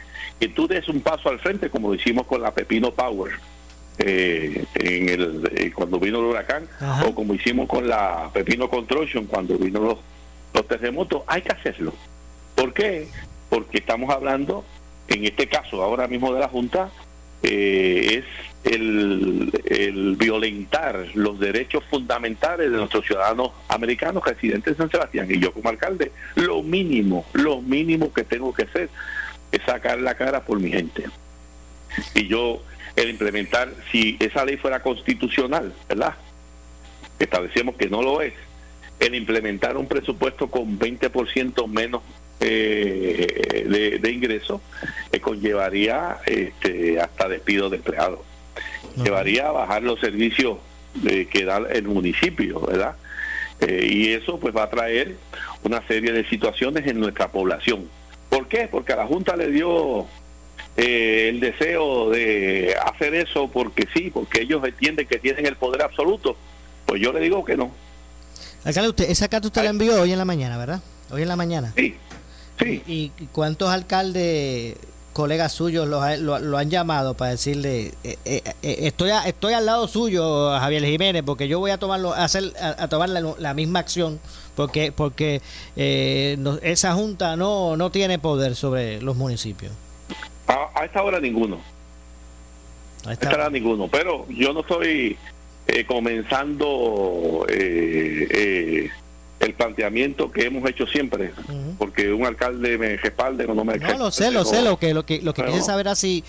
[0.41, 3.31] que tú des un paso al frente, como hicimos con la Pepino Power,
[3.99, 6.67] eh, en el eh, cuando vino el huracán
[7.05, 9.99] o como hicimos con la Pepino Construction cuando vino los,
[10.55, 11.93] los terremotos, hay que hacerlo.
[12.55, 13.07] ¿Por qué?
[13.51, 14.65] Porque estamos hablando,
[15.09, 16.89] en este caso ahora mismo de la Junta,
[17.43, 24.89] eh, es el, el, violentar los derechos fundamentales de nuestros ciudadanos americanos residentes en San
[24.89, 25.27] Sebastián.
[25.29, 28.89] Y yo como alcalde, lo mínimo, lo mínimo que tengo que hacer
[29.51, 31.05] es sacar la cara por mi gente.
[32.13, 32.61] Y yo
[32.95, 36.15] el implementar, si esa ley fuera constitucional, ¿verdad?
[37.19, 38.33] Establecemos que no lo es,
[38.99, 42.01] el implementar un presupuesto con 20% menos
[42.39, 44.61] eh, de, de ingresos
[45.11, 48.19] eh, conllevaría este, hasta despido de empleados.
[48.95, 50.57] Llevaría a bajar los servicios
[50.95, 52.95] de, que da el municipio, ¿verdad?
[53.59, 55.17] Eh, y eso pues va a traer
[55.63, 57.87] una serie de situaciones en nuestra población.
[58.31, 58.69] ¿Por qué?
[58.71, 60.07] Porque a la Junta le dio
[60.77, 65.81] eh, el deseo de hacer eso porque sí, porque ellos entienden que tienen el poder
[65.81, 66.37] absoluto,
[66.85, 67.71] pues yo le digo que no.
[68.63, 70.81] Alcalde, usted, esa carta usted la envió hoy en la mañana, ¿verdad?
[71.11, 71.73] Hoy en la mañana.
[71.75, 71.97] Sí,
[72.57, 72.81] sí.
[72.87, 74.77] ¿Y, cuántos alcaldes,
[75.13, 76.01] colegas suyos, lo,
[76.39, 81.47] lo, han llamado para decirle, eh, eh, estoy, estoy al lado suyo, Javier Jiménez, porque
[81.47, 84.19] yo voy a tomarlo, a hacer, a, tomar la, misma acción,
[84.55, 85.41] porque, porque
[85.75, 89.71] esa junta no, no tiene poder sobre los municipios?
[90.47, 91.59] A, esta hora ninguno.
[93.05, 93.87] A esta hora ninguno.
[93.87, 95.17] Pero yo no estoy
[95.67, 98.89] eh, comenzando eh, eh,
[99.41, 101.33] el planteamiento que hemos hecho siempre,
[101.77, 104.93] porque un alcalde me respalde o no me No, lo sé, lo sé, lo que
[104.93, 106.23] lo que lo que quise saber así.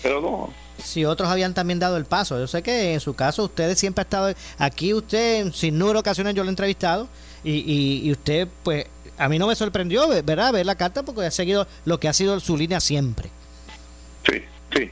[0.79, 2.39] Si otros habían también dado el paso.
[2.39, 5.99] Yo sé que en su caso ustedes siempre ha estado aquí usted sin número de
[5.99, 7.07] ocasiones yo lo he entrevistado
[7.43, 10.51] y, y, y usted pues a mí no me sorprendió, ¿verdad?
[10.51, 13.29] Ver la carta porque ha seguido lo que ha sido su línea siempre.
[14.27, 14.41] Sí,
[14.75, 14.89] sí.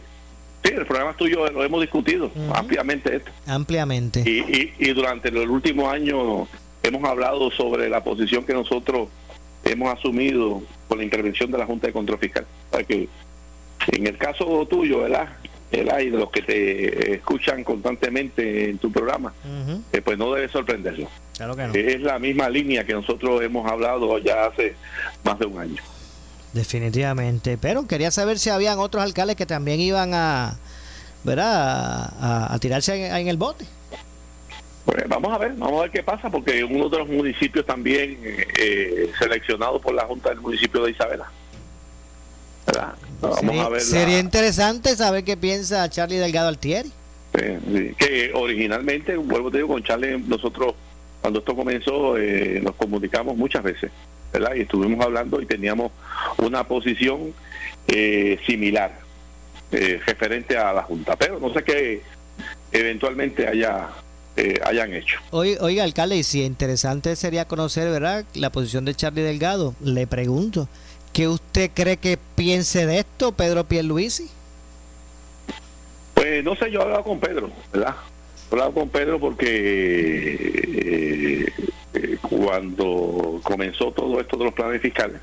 [0.64, 3.32] Sí, el programa tuyo lo hemos discutido ampliamente esto.
[3.48, 4.22] Ampliamente.
[4.24, 6.48] Y, y, durante el último año
[6.84, 9.10] hemos hablado sobre la posición que nosotros
[9.64, 12.46] hemos asumido con la intervención de la Junta de Control Fiscal.
[12.70, 13.08] Para que
[13.92, 15.30] en el caso tuyo, ¿verdad?
[15.72, 19.34] Y de los que te escuchan constantemente en tu programa,
[19.94, 21.08] eh, pues no debe sorprenderlo.
[21.38, 21.74] Claro que no.
[21.74, 24.76] Es la misma línea que nosotros hemos hablado ya hace
[25.24, 25.82] más de un año.
[26.54, 27.58] Definitivamente.
[27.58, 30.58] Pero quería saber si habían otros alcaldes que también iban a,
[31.24, 32.52] ¿verdad?
[32.52, 33.66] A, tirarse en, el bote.
[34.86, 38.18] Pues vamos a ver, vamos a ver qué pasa, porque uno de los municipios también
[38.24, 41.32] eh, seleccionado por la Junta del municipio de Isabela.
[42.66, 42.94] ¿verdad?
[43.20, 43.80] Vamos sería, a ver.
[43.82, 46.92] la- sería interesante saber qué piensa Charlie Delgado Altieri.
[47.34, 50.74] Eh, sí, que originalmente, vuelvo te digo, con Charlie, nosotros
[51.22, 53.92] cuando esto comenzó eh, nos comunicamos muchas veces,
[54.34, 54.56] ¿verdad?
[54.56, 55.92] Y estuvimos hablando y teníamos
[56.40, 57.34] una posición
[57.88, 59.00] eh, similar
[59.72, 62.02] eh, referente a la Junta, pero no sé qué
[62.72, 63.88] eventualmente haya
[64.42, 65.20] eh, hayan hecho.
[65.32, 69.76] Oiga, alcalde, y si interesante sería conocer, ¿verdad?, la posición de Charlie Delgado.
[69.84, 70.68] Le pregunto,
[71.14, 74.30] ¿qué usted cree que piense de esto, Pedro Pierluisi?
[76.16, 77.96] Pues no sé, yo he hablado con Pedro, ¿verdad?
[78.50, 79.46] He hablado con Pedro porque
[80.74, 81.54] eh,
[81.94, 85.22] eh, cuando comenzó todo esto de los planes fiscales,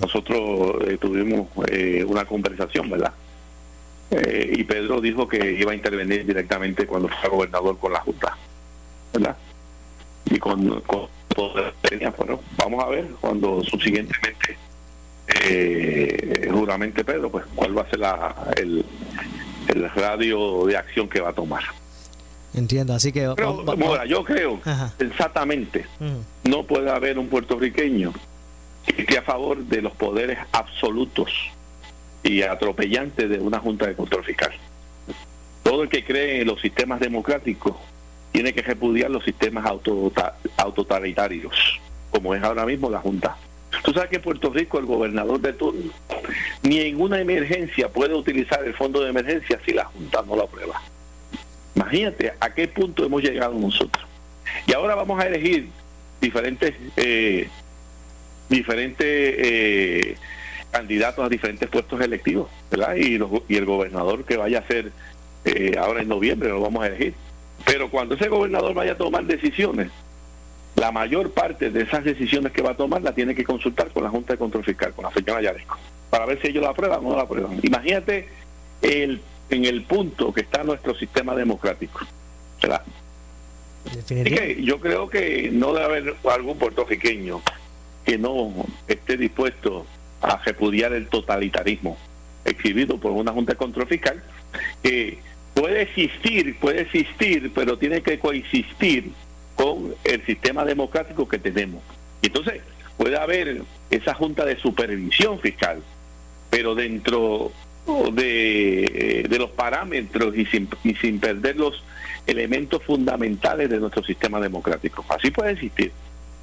[0.00, 3.12] nosotros eh, tuvimos eh, una conversación, ¿verdad?
[4.10, 8.36] Eh, y Pedro dijo que iba a intervenir directamente cuando fuera gobernador con la Junta,
[9.12, 9.36] ¿verdad?
[10.30, 11.08] Y con, con
[12.16, 14.56] bueno, vamos a ver cuando subsiguientemente
[15.28, 18.84] eh, juramente Pedro, pues cuál va a ser la, el,
[19.68, 21.62] el radio de acción que va a tomar.
[22.54, 23.30] Entiendo, así que...
[23.36, 24.92] Pero, Mora, yo creo Ajá.
[24.98, 26.48] sensatamente Mm.
[26.50, 28.12] no puede haber un puertorriqueño
[28.86, 31.30] que esté a favor de los poderes absolutos
[32.22, 34.52] y atropellantes de una junta de control fiscal.
[35.62, 37.76] Todo el que cree en los sistemas democráticos
[38.32, 39.66] tiene que repudiar los sistemas
[40.56, 43.36] autotalitarios, como es ahora mismo la junta.
[43.84, 45.92] Tú sabes que en Puerto Rico el gobernador de turno
[46.62, 50.44] ni en una emergencia puede utilizar el fondo de emergencia si la junta no lo
[50.44, 50.80] aprueba.
[51.74, 54.04] Imagínate a qué punto hemos llegado nosotros.
[54.66, 55.68] Y ahora vamos a elegir
[56.20, 57.48] diferentes eh,
[58.48, 60.16] diferentes eh,
[60.70, 62.94] candidatos a diferentes puestos electivos, ¿verdad?
[62.96, 64.92] Y, los- y el gobernador que vaya a ser
[65.44, 67.14] eh, ahora en noviembre lo vamos a elegir.
[67.64, 69.90] Pero cuando ese gobernador vaya a tomar decisiones,
[70.76, 74.04] la mayor parte de esas decisiones que va a tomar la tiene que consultar con
[74.04, 75.76] la Junta de Control Fiscal, con la señora Yaresco,
[76.10, 77.58] para ver si ellos la aprueban o no la aprueban.
[77.62, 78.28] Imagínate
[78.82, 82.00] el, en el punto que está nuestro sistema democrático.
[82.62, 82.82] ¿verdad?
[83.90, 87.40] Así que yo creo que no debe haber algún puertorriqueño
[88.04, 88.52] que no
[88.86, 89.86] esté dispuesto
[90.20, 91.96] a repudiar el totalitarismo
[92.44, 94.22] exhibido por una Junta de Control Fiscal
[94.82, 95.18] que
[95.54, 99.12] puede existir, puede existir, pero tiene que coexistir
[99.54, 101.82] con el sistema democrático que tenemos.
[102.22, 102.62] Entonces
[102.96, 105.82] puede haber esa Junta de Supervisión Fiscal,
[106.50, 107.52] pero dentro
[108.12, 111.82] de, de los parámetros y sin, y sin perder los
[112.26, 115.04] elementos fundamentales de nuestro sistema democrático.
[115.08, 115.92] Así puede existir,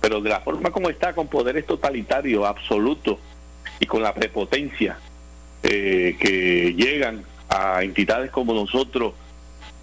[0.02, 3.20] pero de la forma como está, con poderes totalitarios absolutos
[3.80, 4.98] y con la prepotencia
[5.64, 9.14] eh, que llegan a entidades como nosotros,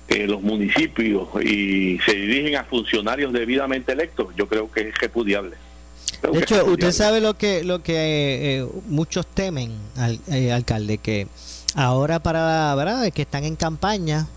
[0.09, 5.57] eh, los municipios, y se dirigen a funcionarios debidamente electos, yo creo que es repudiable.
[6.21, 10.21] Creo De es hecho, usted sabe lo que lo que eh, eh, muchos temen, al,
[10.29, 11.27] eh, alcalde, que
[11.75, 13.11] ahora para, ¿verdad?
[13.13, 14.29] Que están en campaña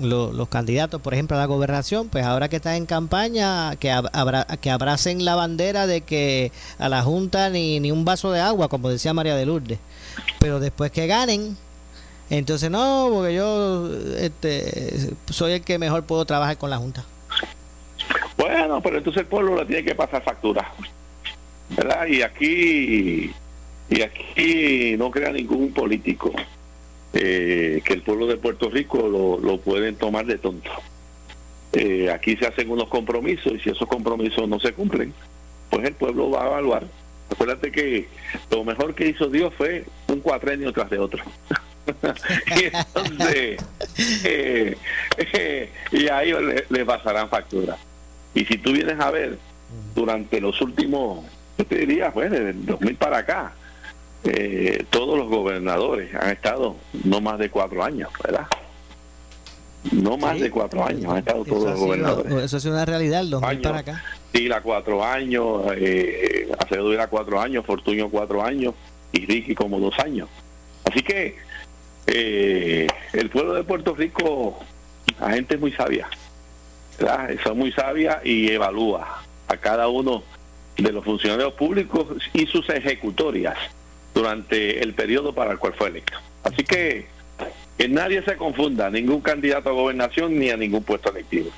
[0.00, 3.90] lo- los candidatos, por ejemplo, a la gobernación, pues ahora que están en campaña, que,
[3.92, 8.32] ab- abra- que abracen la bandera de que a la Junta ni, ni un vaso
[8.32, 9.78] de agua, como decía María de Lourdes.
[10.38, 11.56] Pero después que ganen,
[12.30, 17.04] entonces no, porque yo este, soy el que mejor puedo trabajar con la Junta.
[18.36, 20.72] Bueno, pero entonces el pueblo le tiene que pasar factura.
[21.70, 22.06] ¿Verdad?
[22.06, 23.32] Y aquí
[23.88, 26.30] y aquí no crea ningún político
[27.14, 30.70] eh, que el pueblo de Puerto Rico lo, pueden tomar de tonto.
[31.72, 35.12] Eh, aquí se hacen unos compromisos y si esos compromisos no se cumplen,
[35.70, 36.84] pues el pueblo va a evaluar.
[37.30, 38.08] Acuérdate que
[38.50, 41.22] lo mejor que hizo Dios fue un cuatrenio tras de otro.
[42.56, 43.60] y entonces,
[44.24, 44.76] eh,
[46.70, 47.76] le, pasarán factura.
[48.34, 49.38] Y si tú vienes a ver,
[49.94, 51.24] durante los últimos,
[51.58, 53.52] yo te diría, pues, desde el 2000 para acá,
[54.24, 58.46] eh, todos los gobernadores han estado no más de cuatro años, ¿verdad?
[59.90, 62.32] No más de cuatro años han estado todos los ha, sido, gobernadores.
[62.44, 64.04] eso ha sido una realidad, el 2000 para acá.
[64.30, 68.74] Tila cuatro años, eh, Acevedo era cuatro años, Fortuño cuatro años
[69.10, 70.28] y Ricky como dos años.
[70.84, 71.36] Así que
[72.06, 74.60] eh, el pueblo de Puerto Rico,
[75.20, 76.08] la gente es muy sabia,
[76.98, 77.30] ¿verdad?
[77.42, 80.22] son muy sabia y evalúa a cada uno
[80.76, 83.58] de los funcionarios públicos y sus ejecutorias
[84.14, 86.18] durante el periodo para el cual fue electo.
[86.44, 87.06] Así que
[87.78, 91.50] que nadie se confunda, ningún candidato a gobernación ni a ningún puesto electivo.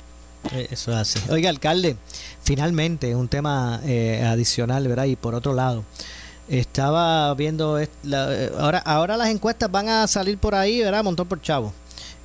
[0.53, 1.19] Eh, Eso es así.
[1.29, 1.97] Oiga, alcalde,
[2.41, 5.05] finalmente un tema eh, adicional, ¿verdad?
[5.05, 5.83] Y por otro lado,
[6.47, 7.89] estaba viendo, eh,
[8.57, 11.03] ahora, ahora las encuestas van a salir por ahí, ¿verdad?
[11.03, 11.73] Montón por chavo.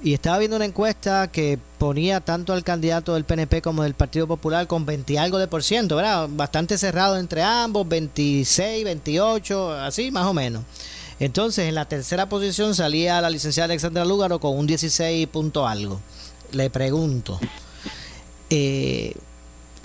[0.03, 4.27] Y estaba viendo una encuesta que ponía tanto al candidato del PNP como del Partido
[4.27, 6.27] Popular con 20 y algo de por ciento, ¿verdad?
[6.31, 10.65] Bastante cerrado entre ambos, 26, 28, así más o menos.
[11.19, 16.01] Entonces, en la tercera posición salía la licenciada Alexandra Lúgaro con un 16 punto algo.
[16.53, 17.39] Le pregunto,
[18.49, 19.15] eh,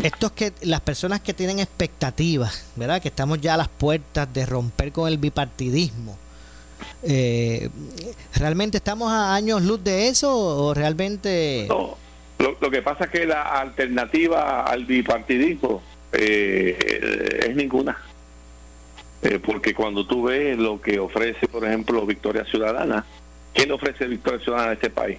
[0.01, 3.01] estos que las personas que tienen expectativas, ¿verdad?
[3.01, 6.18] Que estamos ya a las puertas de romper con el bipartidismo.
[7.04, 7.70] Eh,
[8.36, 11.66] ¿Realmente estamos a años luz de eso o realmente...?
[11.70, 11.98] No,
[12.40, 17.98] lo, que pasa es que la alternativa al bipartidismo eh, es ninguna.
[19.22, 23.06] Eh, porque cuando tú ves lo que ofrece, por ejemplo, Victoria Ciudadana,
[23.54, 25.18] ¿qué le ofrece Victoria Ciudadana a este país?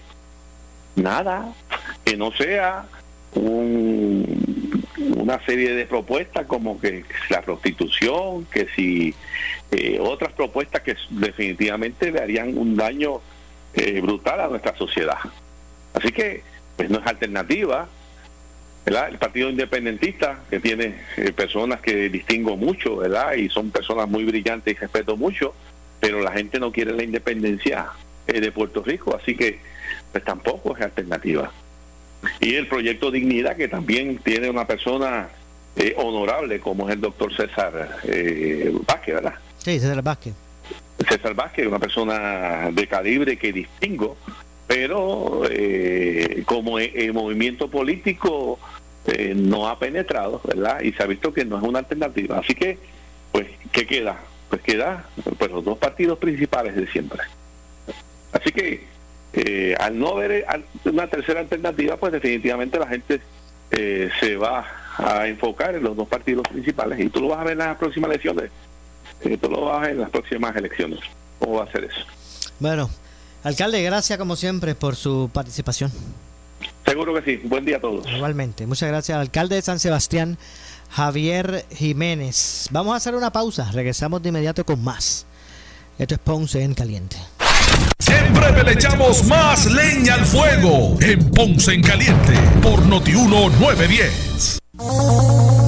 [0.95, 1.53] Nada,
[2.05, 2.87] que no sea
[3.35, 4.25] una
[5.45, 9.15] serie de propuestas como que la prostitución, que si
[9.71, 13.21] eh, otras propuestas que definitivamente le harían un daño
[13.75, 15.19] eh, brutal a nuestra sociedad.
[15.95, 16.43] Así que,
[16.77, 17.89] pues no es alternativa.
[18.85, 23.35] El Partido Independentista, que tiene eh, personas que distingo mucho, ¿verdad?
[23.35, 25.55] Y son personas muy brillantes y respeto mucho,
[25.99, 27.89] pero la gente no quiere la independencia
[28.27, 29.61] de Puerto Rico, así que
[30.13, 31.53] pues tampoco es alternativa
[32.41, 35.29] y el proyecto Dignidad, que también tiene una persona
[35.77, 39.35] eh, honorable como es el doctor César eh, Vázquez, ¿verdad?
[39.67, 40.33] Sí, César Vázquez.
[41.09, 44.17] César Vázquez, una persona de calibre que distingo,
[44.69, 48.61] pero eh, como el movimiento político
[49.07, 50.83] eh, no ha penetrado, ¿verdad?
[50.83, 52.39] Y se ha visto que no es una alternativa.
[52.39, 52.79] Así que,
[53.33, 54.21] pues, ¿qué queda?
[54.51, 55.05] Pues queda
[55.37, 57.23] pues, los dos partidos principales de siempre.
[58.31, 58.85] Así que
[59.33, 60.47] eh, al no haber
[60.85, 63.21] una tercera alternativa, pues definitivamente la gente
[63.73, 64.65] eh, se va
[64.97, 67.77] a enfocar en los dos partidos principales y tú lo vas a ver en las
[67.79, 68.53] próximas elecciones.
[69.23, 71.01] Tú lo ver en las próximas elecciones.
[71.39, 71.99] ¿Cómo va a ser eso?
[72.59, 72.89] Bueno,
[73.43, 75.93] alcalde, gracias como siempre por su participación.
[76.87, 77.41] Seguro que sí.
[77.45, 78.07] Buen día a todos.
[78.11, 78.67] Igualmente.
[78.67, 80.39] Muchas gracias al alcalde de San Sebastián,
[80.91, 82.69] Javier Jiménez.
[82.71, 83.71] Vamos a hacer una pausa.
[83.73, 85.27] Regresamos de inmediato con más.
[85.99, 87.17] Esto es Ponce en Caliente.
[88.07, 94.59] En breve le echamos más leña al fuego en Ponce en Caliente por Notiuno 910.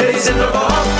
[0.00, 0.99] days in the row.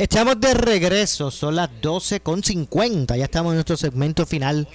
[0.00, 4.66] Estamos de regreso, son las 12.50, ya estamos en nuestro segmento final.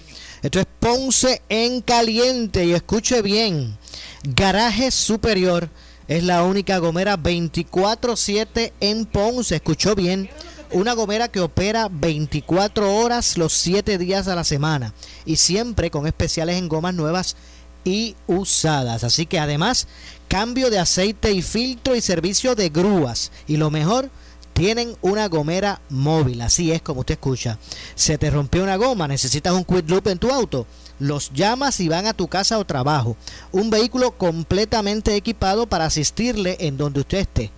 [0.43, 3.76] Esto es Ponce en caliente y escuche bien,
[4.21, 5.71] Garaje Superior
[6.07, 10.30] es la única gomera 24/7 en Ponce, escuchó bien,
[10.71, 14.93] una gomera que opera 24 horas los 7 días a la semana
[15.26, 17.36] y siempre con especiales en gomas nuevas
[17.84, 19.03] y usadas.
[19.03, 19.88] Así que además,
[20.28, 23.32] cambio de aceite y filtro y servicio de grúas.
[23.47, 24.11] Y lo mejor,
[24.56, 27.60] tienen una gomera móvil, así es como usted escucha.
[27.93, 30.66] Se te rompió una goma, necesitas un quick loop en tu auto,
[30.97, 33.18] los llamas y van a tu casa o trabajo.
[33.51, 37.51] Un vehículo completamente equipado para asistirle en donde usted esté.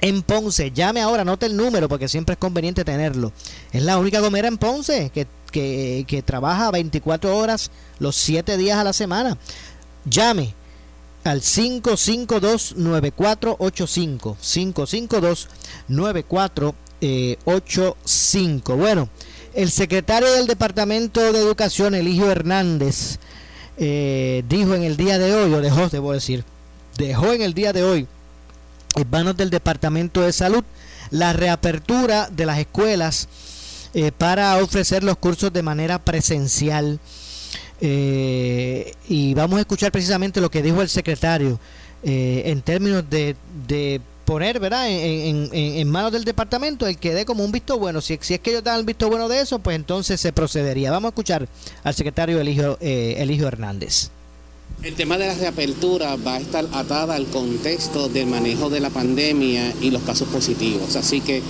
[0.00, 0.70] en Ponce.
[0.70, 3.32] Llame ahora, anote el número porque siempre es conveniente tenerlo.
[3.72, 8.84] Es la única gomera en Ponce que, que, trabaja 24 horas los 7 días a
[8.84, 9.36] la semana.
[10.04, 10.54] Llame
[11.24, 14.36] al 552-9485.
[15.88, 18.76] 552-9485.
[18.76, 19.08] Bueno,
[19.54, 23.18] el secretario del Departamento de Educación, Eligio Hernández,
[23.76, 26.44] eh, dijo en el día de hoy, o dejó, debo decir,
[26.96, 28.06] dejó en el día de hoy
[28.96, 30.64] en manos del Departamento de Salud
[31.10, 33.28] la reapertura de las escuelas
[33.94, 37.00] eh, para ofrecer los cursos de manera presencial.
[37.80, 41.58] Eh, y vamos a escuchar precisamente lo que dijo el secretario
[42.02, 43.36] eh, en términos de,
[43.66, 44.88] de poner ¿verdad?
[44.88, 48.00] En, en, en, manos del departamento el que dé como un visto bueno.
[48.00, 50.90] Si, es que ellos dan el visto bueno de eso, pues entonces se procedería.
[50.92, 51.48] Vamos a escuchar
[51.82, 54.10] al secretario Eligio, eh, Eligio Hernández.
[54.82, 58.88] El tema de la reapertura va a estar atada al contexto del manejo de la
[58.88, 60.96] pandemia y los casos positivos.
[60.96, 61.42] Así que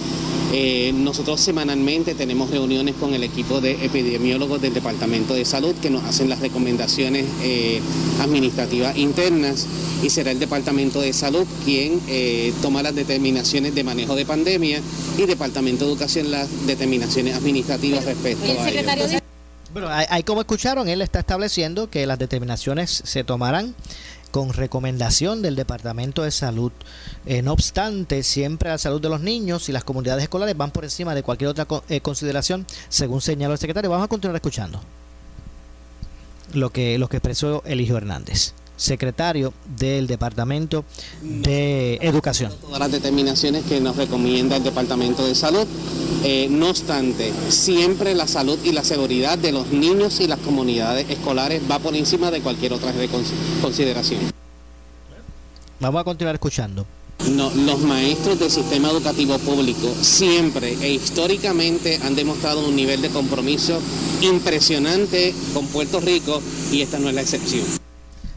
[0.52, 5.90] eh, nosotros semanalmente tenemos reuniones con el equipo de epidemiólogos del Departamento de Salud que
[5.90, 7.80] nos hacen las recomendaciones eh,
[8.20, 9.68] administrativas internas
[10.02, 14.80] y será el Departamento de Salud quien eh, toma las determinaciones de manejo de pandemia
[15.16, 19.19] y Departamento de Educación las determinaciones administrativas respecto a ello.
[19.72, 23.76] Bueno, ahí como escucharon, él está estableciendo que las determinaciones se tomarán
[24.32, 26.72] con recomendación del Departamento de Salud.
[27.24, 30.84] Eh, no obstante, siempre la salud de los niños y las comunidades escolares van por
[30.84, 33.90] encima de cualquier otra eh, consideración, según señaló el secretario.
[33.90, 34.80] Vamos a continuar escuchando
[36.52, 40.84] lo que, lo que expresó Eligio Hernández secretario del Departamento
[41.22, 42.52] de Educación.
[42.60, 45.66] Todas las determinaciones que nos recomienda el Departamento de Salud.
[46.24, 51.08] Eh, no obstante, siempre la salud y la seguridad de los niños y las comunidades
[51.10, 52.92] escolares va por encima de cualquier otra
[53.62, 54.20] consideración.
[55.78, 56.86] Vamos a continuar escuchando.
[57.28, 63.10] No, los maestros del sistema educativo público siempre e históricamente han demostrado un nivel de
[63.10, 63.78] compromiso
[64.22, 66.40] impresionante con Puerto Rico
[66.72, 67.79] y esta no es la excepción.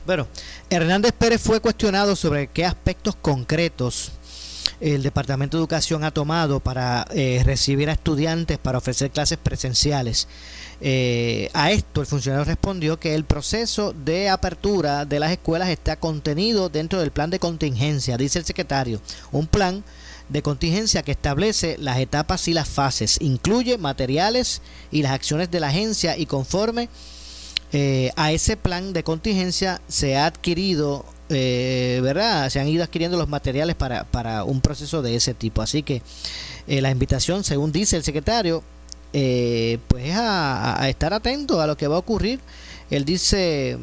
[0.06, 0.28] Bueno,
[0.70, 4.12] Hernández Pérez fue cuestionado sobre qué aspectos concretos
[4.82, 10.28] el Departamento de Educación ha tomado para eh, recibir a estudiantes para ofrecer clases presenciales.
[10.82, 15.96] Eh, a esto el funcionario respondió que el proceso de apertura de las escuelas está
[15.96, 19.00] contenido dentro del plan de contingencia, dice el secretario.
[19.32, 19.86] Un plan
[20.28, 25.62] de contingencia que establece las etapas y las fases, incluye materiales y las acciones de
[25.62, 26.90] la agencia y conforme
[27.76, 32.48] eh, a ese plan de contingencia se ha adquirido, eh, ¿verdad?
[32.52, 35.64] Se han ido adquiriendo los materiales para, para un proceso de ese tipo.
[35.64, 36.04] Así que
[36.68, 38.64] eh, la invitación, según dice el secretario,
[39.12, 42.40] pues es a, estar atento a lo que va a ocurrir.
[42.92, 43.78] Él dice,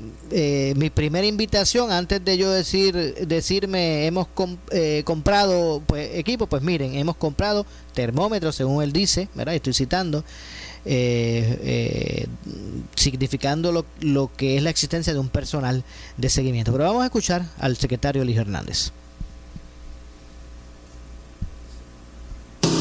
[0.77, 2.95] mi primera invitación, antes de yo decir
[3.27, 4.29] decirme hemos
[5.05, 9.55] comprado pues, equipo, pues miren, hemos comprado termómetros, según él dice, ¿verdad?
[9.55, 10.25] Estoy citando,
[10.85, 12.27] eh, eh,
[12.95, 15.85] significando lo, lo, que es la existencia de un personal
[16.17, 16.73] de seguimiento.
[16.73, 18.93] Pero vamos a escuchar al secretario Eligio Hernández.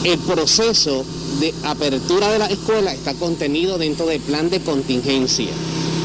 [0.03, 1.05] El proceso
[1.41, 5.49] de apertura de la escuela está contenido dentro del plan de contingencia.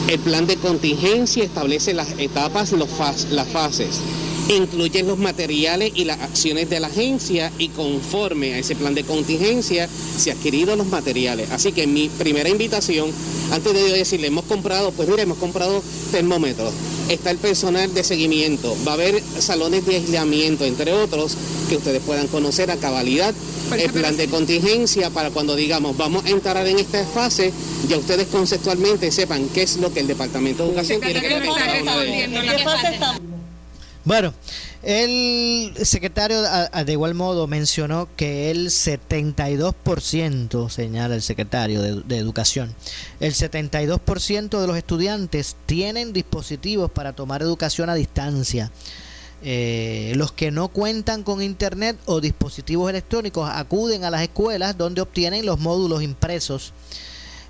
[0.08, 2.88] El plan de contingencia establece las etapas, los
[3.30, 4.00] las fases
[4.48, 9.04] incluyen los materiales y las acciones de la agencia y conforme a ese plan de
[9.04, 11.50] contingencia se han adquirido los materiales.
[11.50, 13.10] Así que mi primera invitación,
[13.52, 15.82] antes de yo decirle, hemos comprado, pues mira, hemos comprado
[16.12, 16.72] termómetros,
[17.08, 21.36] está el personal de seguimiento, va a haber salones de aislamiento, entre otros,
[21.68, 23.34] que ustedes puedan conocer a cabalidad.
[23.78, 27.50] El plan de contingencia para cuando digamos vamos a entrar en esta fase,
[27.88, 33.23] ya ustedes conceptualmente sepan qué es lo que el Departamento de Educación tiene que.
[34.04, 34.34] Bueno,
[34.82, 42.74] el secretario de igual modo mencionó que el 72%, señala el secretario de, Educación,
[43.20, 48.70] el 72% de los estudiantes tienen dispositivos para tomar educación a distancia.
[49.42, 55.00] Eh, los que no cuentan con internet o dispositivos electrónicos acuden a las escuelas donde
[55.00, 56.74] obtienen los módulos impresos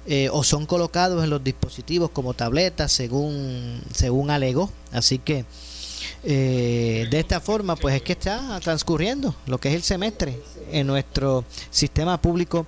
[0.07, 4.70] eh, o son colocados en los dispositivos como tabletas según, según alegó.
[4.92, 5.46] Así que
[6.27, 10.41] eh, de esta forma, pues es que está transcurriendo lo que es el semestre
[10.72, 12.66] en nuestro sistema público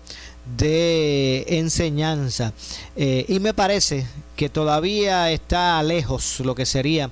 [0.58, 2.52] de enseñanza.
[2.96, 7.10] Eh, y me parece que todavía está lejos lo que sería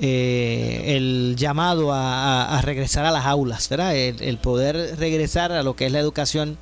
[0.00, 3.94] eh, el llamado a, regresar a las aulas, ¿verdad?
[3.94, 6.56] El, poder regresar a lo que es la educación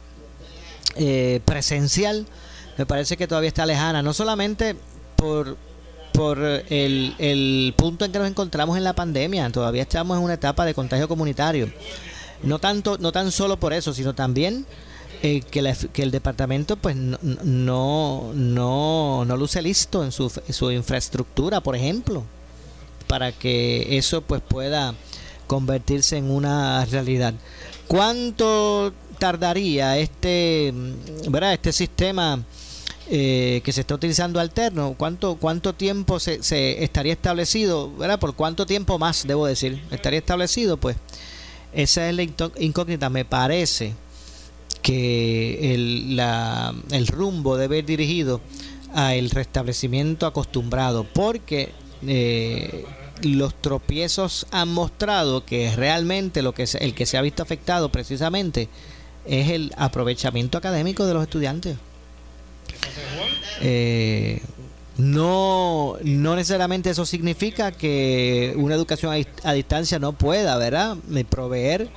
[1.44, 2.26] presencial,
[2.78, 4.76] me parece que todavía está lejana, no solamente
[5.16, 5.56] por
[6.14, 9.50] por el, el punto en que nos encontramos en la pandemia.
[9.50, 11.70] Todavía estamos en una etapa de contagio comunitario.
[12.44, 14.64] No tanto, no tan solo por eso, sino también
[15.22, 17.18] eh, que, que, el departamento pues no,
[18.32, 22.22] no, no, luce listo en su, su, infraestructura, por ejemplo,
[23.08, 24.94] para que eso pues pueda
[25.48, 27.34] convertirse en una realidad.
[27.88, 30.72] ¿Cuánto tardaría este,
[31.28, 31.54] ¿verdad?
[31.54, 32.44] este sistema
[33.10, 37.94] eh, que se está utilizando alterno, ¿cuánto, cuánto tiempo se, se, estaría establecido?
[37.96, 38.18] ¿verdad?
[38.18, 40.78] ¿Por cuánto tiempo más, debo decir, estaría establecido?
[40.78, 40.96] Pues
[41.74, 43.10] esa es la incógnita.
[43.10, 43.94] Me parece
[44.80, 48.40] que el, la, el rumbo debe ir dirigido
[48.94, 51.72] al restablecimiento acostumbrado, porque
[52.06, 52.84] eh,
[53.22, 58.68] los tropiezos han mostrado que realmente lo que el que se ha visto afectado precisamente
[59.26, 61.76] es el aprovechamiento académico de los estudiantes.
[63.60, 64.40] Eh,
[64.96, 70.96] no, no necesariamente eso significa que una educación a, distancia no pueda, ¿verdad?
[71.28, 71.88] proveer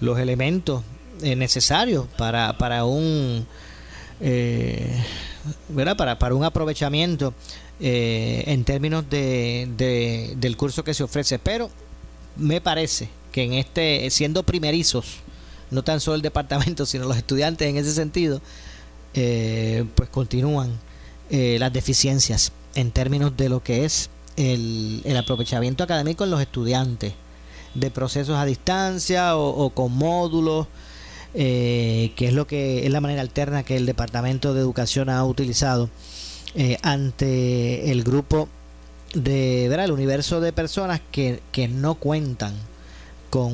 [0.00, 0.84] los elementos
[1.22, 3.46] eh, necesarios para, para un
[4.20, 5.04] eh,
[5.68, 5.96] ¿verdad?
[5.96, 7.34] Para, para un aprovechamiento
[7.80, 11.38] eh, en términos de, de, del curso que se ofrece.
[11.38, 11.70] Pero
[12.36, 15.18] me parece que en este, siendo primerizos,
[15.70, 18.40] no tan solo el departamento, sino los estudiantes en ese sentido,
[19.14, 20.78] eh, pues continúan
[21.30, 27.14] eh, las deficiencias en términos de lo que es el, aprovechamiento académico en los estudiantes,
[27.74, 30.66] de procesos a distancia o, con módulos,
[31.34, 35.24] eh, que es lo que es la manera alterna que el Departamento de Educación ha
[35.24, 35.90] utilizado
[36.82, 38.48] ante el grupo
[39.14, 39.84] de ¿verdad?
[39.84, 42.54] el universo de personas que, que no cuentan
[43.30, 43.52] con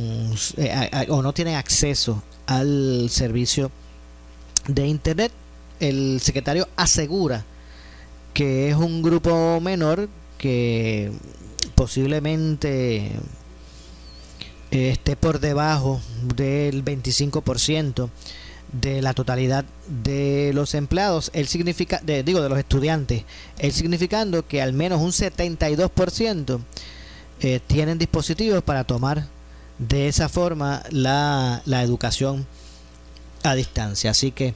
[1.09, 3.71] o no tienen acceso al servicio
[4.69, 5.33] de internet
[5.81, 7.45] el secretario asegura
[8.33, 10.09] que es un grupo menor
[10.39, 11.13] que
[11.75, 13.13] posiblemente
[14.71, 16.01] eh, esté por debajo
[16.35, 18.11] del 25%
[18.73, 19.65] de la totalidad
[20.03, 23.23] de los empleados, él significa, digo, de los estudiantes,
[23.59, 26.61] él significando que al menos un 72%
[27.41, 29.29] eh, tienen dispositivos para tomar
[29.79, 32.47] de esa forma la, la educación
[33.45, 34.11] a distancia.
[34.11, 34.55] Así que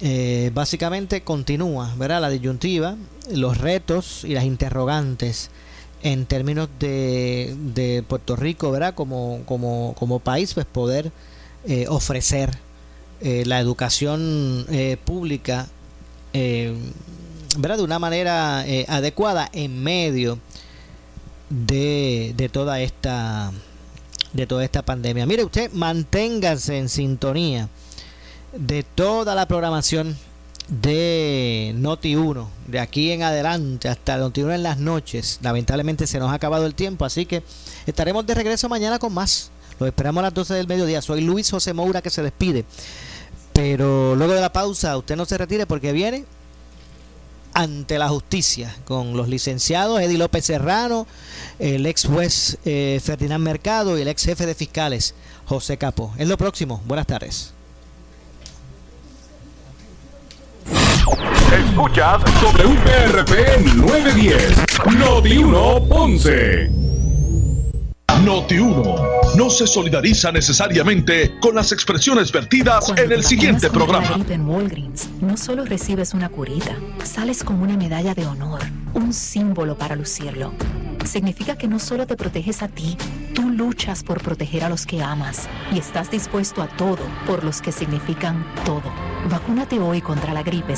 [0.00, 2.20] eh, básicamente continúa ¿verdad?
[2.20, 2.96] la disyuntiva,
[3.32, 5.50] los retos y las interrogantes
[6.02, 8.94] en términos de, de Puerto Rico ¿verdad?
[8.94, 11.12] Como, como, como país, pues poder
[11.64, 12.58] eh, ofrecer
[13.20, 14.66] eh, la educación
[15.04, 15.68] pública
[17.58, 17.78] ¿verdad?
[17.78, 20.38] de una manera adecuada en medio
[21.48, 23.52] de, de toda esta
[24.34, 25.24] de toda esta pandemia.
[25.24, 27.70] Mire usted, manténgase en sintonía
[28.58, 30.16] de toda la programación
[30.68, 35.38] de Noti 1, de aquí en adelante hasta Noti 1 en las noches.
[35.42, 37.42] Lamentablemente se nos ha acabado el tiempo, así que
[37.86, 39.50] estaremos de regreso mañana con más.
[39.78, 41.02] Lo esperamos a las 12 del mediodía.
[41.02, 42.64] Soy Luis José Moura que se despide.
[43.52, 46.24] Pero luego de la pausa, usted no se retire porque viene
[47.54, 51.06] ante la justicia con los licenciados Eddie López Serrano,
[51.58, 55.14] el ex juez eh, Ferdinand Mercado y el ex jefe de fiscales
[55.46, 56.12] José Capo.
[56.18, 56.82] Es lo próximo.
[56.86, 57.55] Buenas tardes.
[61.06, 66.68] Escuchas sobre UPRP 910, Noti 1 Ponce.
[68.24, 68.96] Noti 1
[69.36, 74.18] no se solidariza necesariamente con las expresiones vertidas en el siguiente programa.
[74.28, 78.62] En Walgreens, no solo recibes una curita, sales con una medalla de honor,
[78.94, 80.52] un símbolo para lucirlo
[81.06, 82.96] significa que no solo te proteges a ti,
[83.34, 87.62] tú luchas por proteger a los que amas y estás dispuesto a todo por los
[87.62, 88.92] que significan todo.
[89.30, 90.76] Vacúnate hoy contra la gripe.